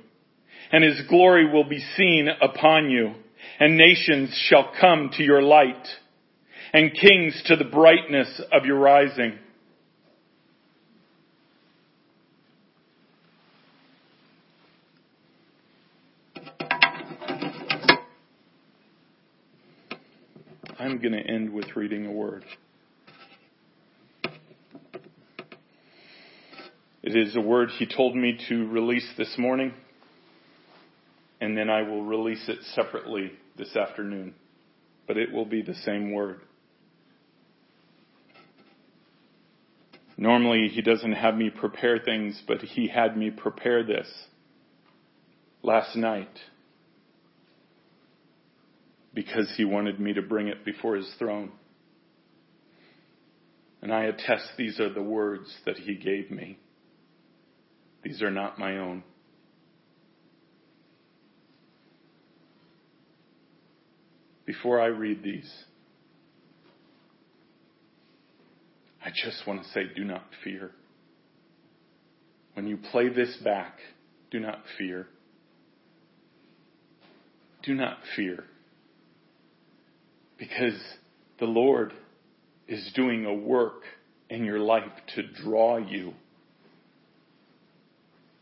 and 0.71 0.83
his 0.83 1.01
glory 1.07 1.51
will 1.51 1.63
be 1.63 1.83
seen 1.97 2.27
upon 2.41 2.89
you, 2.89 3.13
and 3.59 3.75
nations 3.75 4.29
shall 4.47 4.71
come 4.79 5.09
to 5.17 5.23
your 5.23 5.41
light, 5.41 5.87
and 6.73 6.93
kings 6.93 7.41
to 7.45 7.55
the 7.55 7.63
brightness 7.63 8.41
of 8.51 8.65
your 8.65 8.77
rising. 8.77 9.37
I'm 20.79 20.99
going 20.99 21.11
to 21.11 21.19
end 21.19 21.51
with 21.51 21.75
reading 21.75 22.05
a 22.05 22.11
word. 22.11 22.45
It 27.01 27.15
is 27.15 27.35
a 27.35 27.41
word 27.41 27.69
he 27.77 27.85
told 27.85 28.15
me 28.15 28.39
to 28.49 28.67
release 28.67 29.07
this 29.17 29.35
morning 29.37 29.73
and 31.41 31.57
then 31.57 31.69
I 31.69 31.81
will 31.81 32.03
release 32.03 32.43
it 32.47 32.59
separately 32.75 33.31
this 33.57 33.75
afternoon. 33.75 34.35
But 35.07 35.17
it 35.17 35.31
will 35.31 35.45
be 35.45 35.61
the 35.61 35.73
same 35.73 36.11
word. 36.11 36.41
Normally, 40.21 40.67
he 40.67 40.81
doesn't 40.81 41.13
have 41.13 41.35
me 41.35 41.49
prepare 41.49 41.97
things, 41.97 42.43
but 42.45 42.59
he 42.59 42.89
had 42.89 43.15
me 43.15 43.29
prepare 43.31 43.85
this 43.85 44.05
last 45.63 45.95
night 45.95 46.37
because 49.13 49.49
he 49.55 49.63
wanted 49.63 49.97
me 49.97 50.11
to 50.11 50.21
bring 50.21 50.49
it 50.49 50.65
before 50.65 50.97
his 50.97 51.09
throne. 51.17 51.53
And 53.81 53.93
I 53.93 54.03
attest 54.03 54.43
these 54.57 54.81
are 54.81 54.93
the 54.93 55.01
words 55.01 55.55
that 55.65 55.77
he 55.77 55.95
gave 55.95 56.29
me. 56.29 56.59
These 58.03 58.21
are 58.21 58.31
not 58.31 58.59
my 58.59 58.77
own. 58.77 59.03
before 64.49 64.81
I 64.81 64.87
read 64.87 65.21
these, 65.21 65.47
I 69.03 69.09
just 69.09 69.47
want 69.47 69.63
to 69.63 69.69
say 69.69 69.81
do 69.95 70.03
not 70.03 70.23
fear. 70.43 70.71
When 72.53 72.67
you 72.67 72.77
play 72.91 73.09
this 73.09 73.37
back, 73.43 73.77
do 74.31 74.39
not 74.39 74.61
fear. 74.77 75.07
Do 77.63 77.73
not 77.73 77.97
fear. 78.15 78.43
Because 80.37 80.79
the 81.39 81.45
Lord 81.45 81.93
is 82.67 82.91
doing 82.95 83.25
a 83.25 83.33
work 83.33 83.83
in 84.29 84.43
your 84.43 84.59
life 84.59 84.91
to 85.15 85.23
draw 85.23 85.77
you. 85.77 86.13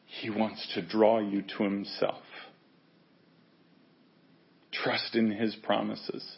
He 0.05 0.29
wants 0.29 0.67
to 0.73 0.81
draw 0.81 1.19
you 1.19 1.43
to 1.57 1.63
Himself. 1.63 2.23
Trust 4.71 5.15
in 5.15 5.31
His 5.31 5.55
promises. 5.55 6.37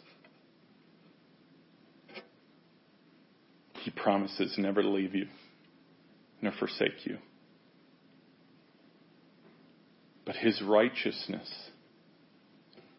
He 3.82 3.90
promises 3.90 4.54
never 4.58 4.82
to 4.82 4.88
leave 4.88 5.14
you, 5.14 5.26
nor 6.42 6.52
forsake 6.52 7.06
you. 7.06 7.18
But 10.26 10.36
His 10.36 10.60
righteousness 10.62 11.48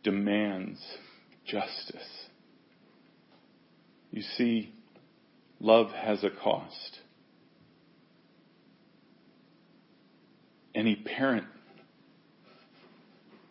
demands 0.03 0.79
justice. 1.45 2.27
You 4.11 4.23
see, 4.23 4.73
love 5.59 5.91
has 5.91 6.23
a 6.23 6.29
cost. 6.29 6.99
Any 10.73 10.95
parent 10.95 11.45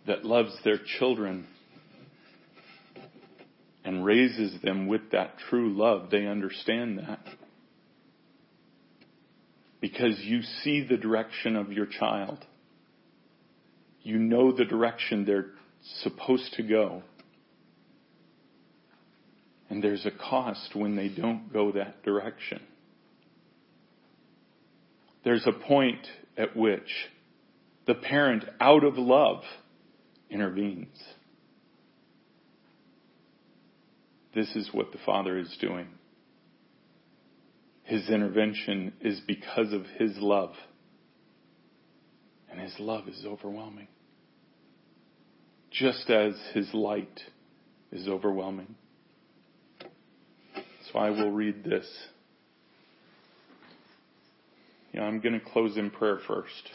that 0.07 0.25
loves 0.25 0.53
their 0.65 0.79
children 0.99 1.47
and 3.85 4.05
raises 4.05 4.61
them 4.63 4.87
with 4.87 5.11
that 5.13 5.37
true 5.49 5.73
love, 5.73 6.11
they 6.11 6.27
understand 6.27 6.99
that. 6.99 7.25
Because 9.81 10.19
you 10.21 10.43
see 10.63 10.87
the 10.87 10.99
direction 10.99 11.57
of 11.57 11.73
your 11.73 11.87
child. 11.87 12.45
You 14.03 14.19
know 14.19 14.53
the 14.53 14.65
direction 14.65 15.25
they're 15.25 15.53
supposed 16.03 16.53
to 16.55 16.63
go. 16.63 17.03
And 19.71 19.83
there's 19.83 20.05
a 20.05 20.11
cost 20.11 20.75
when 20.75 20.97
they 20.97 21.09
don't 21.09 21.53
go 21.53 21.73
that 21.73 22.03
direction. 22.03 22.61
There's 25.25 25.47
a 25.47 25.53
point 25.53 26.07
at 26.37 26.57
which 26.57 26.91
the 27.87 27.95
parent, 27.95 28.45
out 28.61 28.85
of 28.85 28.99
love, 28.99 29.43
intervenes. 30.29 30.97
This 34.35 34.55
is 34.55 34.71
what 34.73 34.93
the 34.93 34.99
Father 35.05 35.39
is 35.39 35.57
doing. 35.61 35.89
His 37.85 38.09
intervention 38.09 38.93
is 39.01 39.21
because 39.27 39.73
of 39.73 39.85
His 39.99 40.13
love. 40.19 40.53
And 42.51 42.61
His 42.61 42.75
love 42.79 43.09
is 43.09 43.25
overwhelming. 43.27 43.89
Just 45.71 46.09
as 46.11 46.35
His 46.53 46.73
light 46.73 47.21
is 47.91 48.07
overwhelming. 48.07 48.75
So 50.93 50.99
I 50.99 51.11
will 51.11 51.31
read 51.31 51.65
this. 51.65 51.87
I'm 55.01 55.21
going 55.21 55.39
to 55.39 55.45
close 55.45 55.77
in 55.77 55.91
prayer 55.91 56.19
first 56.27 56.71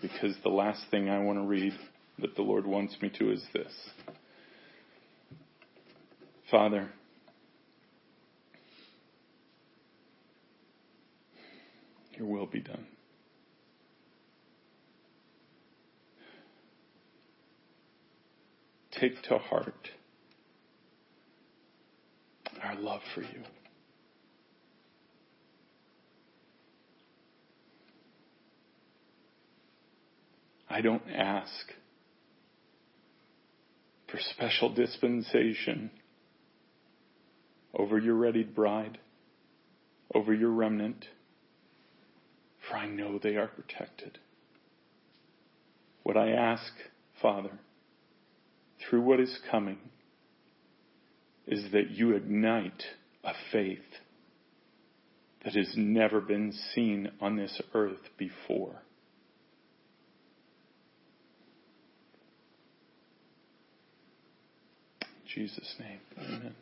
because 0.00 0.34
the 0.42 0.48
last 0.48 0.82
thing 0.90 1.10
I 1.10 1.18
want 1.18 1.38
to 1.38 1.44
read 1.44 1.72
that 2.18 2.34
the 2.34 2.42
Lord 2.42 2.66
wants 2.66 2.96
me 3.02 3.10
to 3.18 3.30
is 3.30 3.42
this. 3.52 3.72
Father, 6.50 6.88
your 12.16 12.26
will 12.26 12.46
be 12.46 12.60
done. 12.60 12.86
Take 18.92 19.22
to 19.24 19.38
heart 19.38 19.90
our 22.62 22.76
love 22.76 23.02
for 23.14 23.20
you. 23.22 23.42
I 30.70 30.80
don't 30.80 31.02
ask 31.14 31.50
for 34.08 34.18
special 34.18 34.72
dispensation 34.72 35.90
over 37.76 37.98
your 37.98 38.14
readied 38.14 38.54
bride, 38.54 38.98
over 40.14 40.32
your 40.32 40.50
remnant, 40.50 41.06
for 42.68 42.76
I 42.76 42.86
know 42.86 43.18
they 43.18 43.36
are 43.36 43.48
protected. 43.48 44.18
What 46.02 46.16
I 46.16 46.30
ask, 46.30 46.72
Father, 47.20 47.58
through 48.88 49.02
what 49.02 49.20
is 49.20 49.38
coming, 49.50 49.78
is 51.46 51.70
that 51.72 51.90
you 51.90 52.14
ignite 52.14 52.82
a 53.22 53.32
faith 53.52 53.78
that 55.44 55.54
has 55.54 55.74
never 55.76 56.20
been 56.20 56.52
seen 56.74 57.10
on 57.20 57.36
this 57.36 57.60
earth 57.74 58.00
before. 58.18 58.82
Jesus' 65.34 65.74
name, 65.78 66.00
amen. 66.18 66.54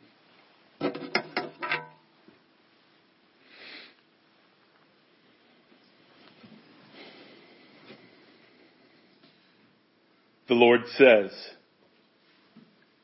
The 10.55 10.61
Lord 10.61 10.83
says, 10.97 11.31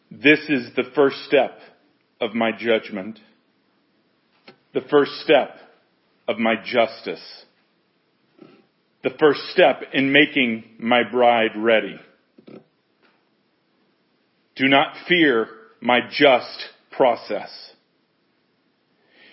this 0.09 0.39
is 0.47 0.73
the 0.73 0.89
first 0.95 1.17
step 1.25 1.59
of 2.21 2.33
my 2.33 2.51
judgment, 2.57 3.19
the 4.73 4.79
first 4.89 5.11
step 5.25 5.57
of 6.29 6.39
my 6.39 6.55
justice, 6.63 7.43
the 9.03 9.09
first 9.19 9.41
step 9.51 9.81
in 9.91 10.13
making 10.13 10.63
my 10.79 11.01
bride 11.03 11.51
ready. 11.57 11.99
Do 14.55 14.69
not 14.69 14.95
fear 15.09 15.49
my 15.81 15.99
just 16.09 16.69
process. 16.89 17.51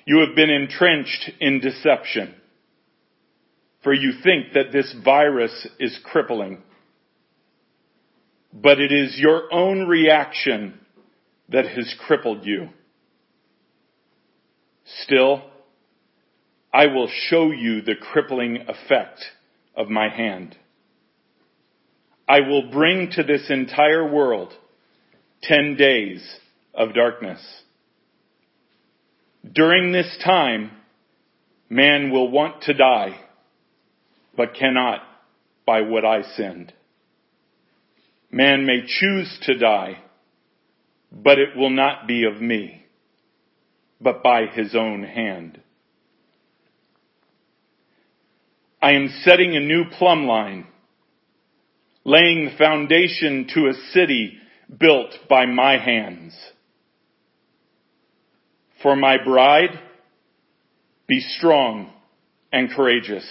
You 0.07 0.26
have 0.26 0.35
been 0.35 0.50
entrenched 0.50 1.31
in 1.38 1.61
deception, 1.61 2.35
for 3.85 3.92
you 3.92 4.11
think 4.24 4.54
that 4.54 4.72
this 4.72 4.92
virus 5.04 5.68
is 5.78 5.96
crippling. 6.02 6.64
But 8.52 8.80
it 8.80 8.92
is 8.92 9.18
your 9.18 9.52
own 9.52 9.87
reaction 9.87 10.78
that 11.48 11.66
has 11.66 11.94
crippled 12.06 12.44
you. 12.44 12.68
Still, 15.02 15.42
I 16.72 16.87
will 16.87 17.08
show 17.28 17.50
you 17.50 17.82
the 17.82 17.94
crippling 17.94 18.64
effect 18.68 19.20
of 19.76 19.88
my 19.88 20.08
hand. 20.08 20.56
I 22.28 22.40
will 22.40 22.70
bring 22.70 23.11
to 23.12 23.22
this 23.22 23.48
entire 23.48 24.06
world 24.06 24.52
ten 25.42 25.76
days 25.76 26.22
of 26.74 26.94
darkness. 26.94 27.40
During 29.50 29.92
this 29.92 30.18
time, 30.24 30.72
man 31.70 32.11
will 32.11 32.30
want 32.30 32.62
to 32.62 32.74
die, 32.74 33.18
but 34.37 34.54
cannot 34.54 35.00
by 35.66 35.82
what 35.82 36.04
I 36.04 36.22
sinned. 36.22 36.72
Man 38.30 38.66
may 38.66 38.82
choose 38.86 39.38
to 39.42 39.58
die, 39.58 40.02
but 41.10 41.38
it 41.38 41.56
will 41.56 41.70
not 41.70 42.06
be 42.06 42.24
of 42.24 42.40
me, 42.40 42.84
but 44.00 44.22
by 44.22 44.46
his 44.46 44.74
own 44.74 45.02
hand. 45.02 45.60
I 48.80 48.92
am 48.92 49.08
setting 49.22 49.56
a 49.56 49.60
new 49.60 49.84
plumb 49.98 50.26
line, 50.26 50.66
laying 52.04 52.44
the 52.44 52.56
foundation 52.56 53.48
to 53.54 53.68
a 53.68 53.74
city 53.92 54.34
built 54.78 55.14
by 55.28 55.46
my 55.46 55.78
hands. 55.78 56.34
For 58.82 58.94
my 58.94 59.16
bride, 59.22 59.80
be 61.08 61.20
strong 61.20 61.90
and 62.52 62.70
courageous. 62.70 63.26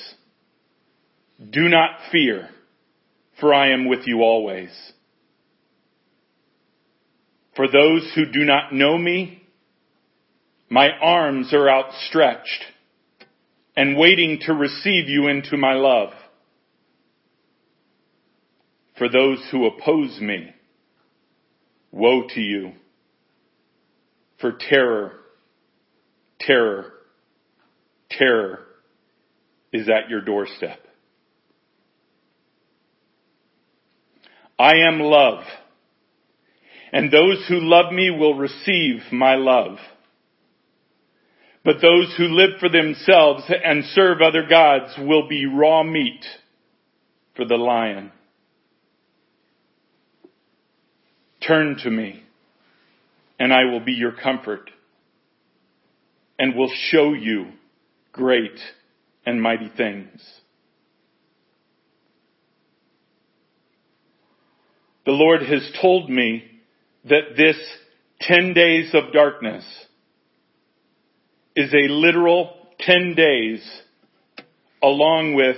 Do 1.51 1.69
not 1.69 1.91
fear, 2.11 2.49
for 3.39 3.53
I 3.53 3.73
am 3.73 3.87
with 3.87 4.01
you 4.05 4.21
always. 4.21 4.69
For 7.55 7.67
those 7.67 8.11
who 8.15 8.25
do 8.25 8.43
not 8.45 8.73
know 8.73 8.97
me, 8.97 9.43
my 10.69 10.89
arms 11.01 11.53
are 11.53 11.69
outstretched 11.69 12.65
and 13.75 13.97
waiting 13.97 14.39
to 14.45 14.53
receive 14.53 15.07
you 15.07 15.27
into 15.27 15.57
my 15.57 15.73
love. 15.73 16.09
For 18.97 19.09
those 19.09 19.39
who 19.51 19.65
oppose 19.67 20.19
me, 20.19 20.53
woe 21.91 22.23
to 22.33 22.41
you. 22.41 22.73
For 24.39 24.53
terror 24.69 25.17
terror, 26.39 26.93
terror 28.09 28.59
is 29.73 29.89
at 29.89 30.09
your 30.09 30.21
doorstep. 30.21 30.79
I 34.59 34.77
am 34.87 34.99
love, 34.99 35.43
and 36.91 37.11
those 37.11 37.45
who 37.47 37.59
love 37.59 37.91
me 37.93 38.09
will 38.09 38.35
receive 38.35 39.01
my 39.11 39.35
love. 39.35 39.77
But 41.63 41.81
those 41.81 42.15
who 42.17 42.25
live 42.25 42.59
for 42.59 42.69
themselves 42.69 43.43
and 43.63 43.83
serve 43.85 44.21
other 44.21 44.47
gods 44.47 44.93
will 44.97 45.27
be 45.27 45.45
raw 45.45 45.83
meat 45.83 46.25
for 47.35 47.45
the 47.45 47.57
lion. 47.57 48.11
Turn 51.45 51.77
to 51.83 51.89
me, 51.89 52.23
and 53.37 53.53
I 53.53 53.65
will 53.65 53.83
be 53.83 53.93
your 53.93 54.13
comfort 54.13 54.71
and 56.39 56.55
will 56.55 56.71
show 56.89 57.13
you 57.13 57.47
great 58.11 58.59
and 59.25 59.41
mighty 59.41 59.71
things. 59.75 60.21
The 65.07 65.13
Lord 65.13 65.41
has 65.41 65.71
told 65.81 66.09
me 66.09 66.43
that 67.05 67.37
this 67.37 67.55
10 68.23 68.53
days 68.53 68.93
of 68.93 69.13
darkness 69.13 69.63
is 71.55 71.73
a 71.73 71.87
literal 71.89 72.53
10 72.81 73.15
days 73.15 73.65
along 74.83 75.33
with 75.35 75.55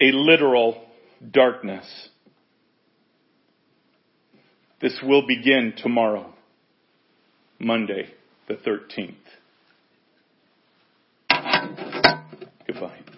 a 0.00 0.10
literal 0.10 0.84
darkness. 1.30 1.86
This 4.80 4.98
will 5.04 5.24
begin 5.24 5.74
tomorrow, 5.76 6.34
Monday 7.60 8.12
the 8.48 8.54
13th. 8.54 9.14
Goodbye. 12.66 13.09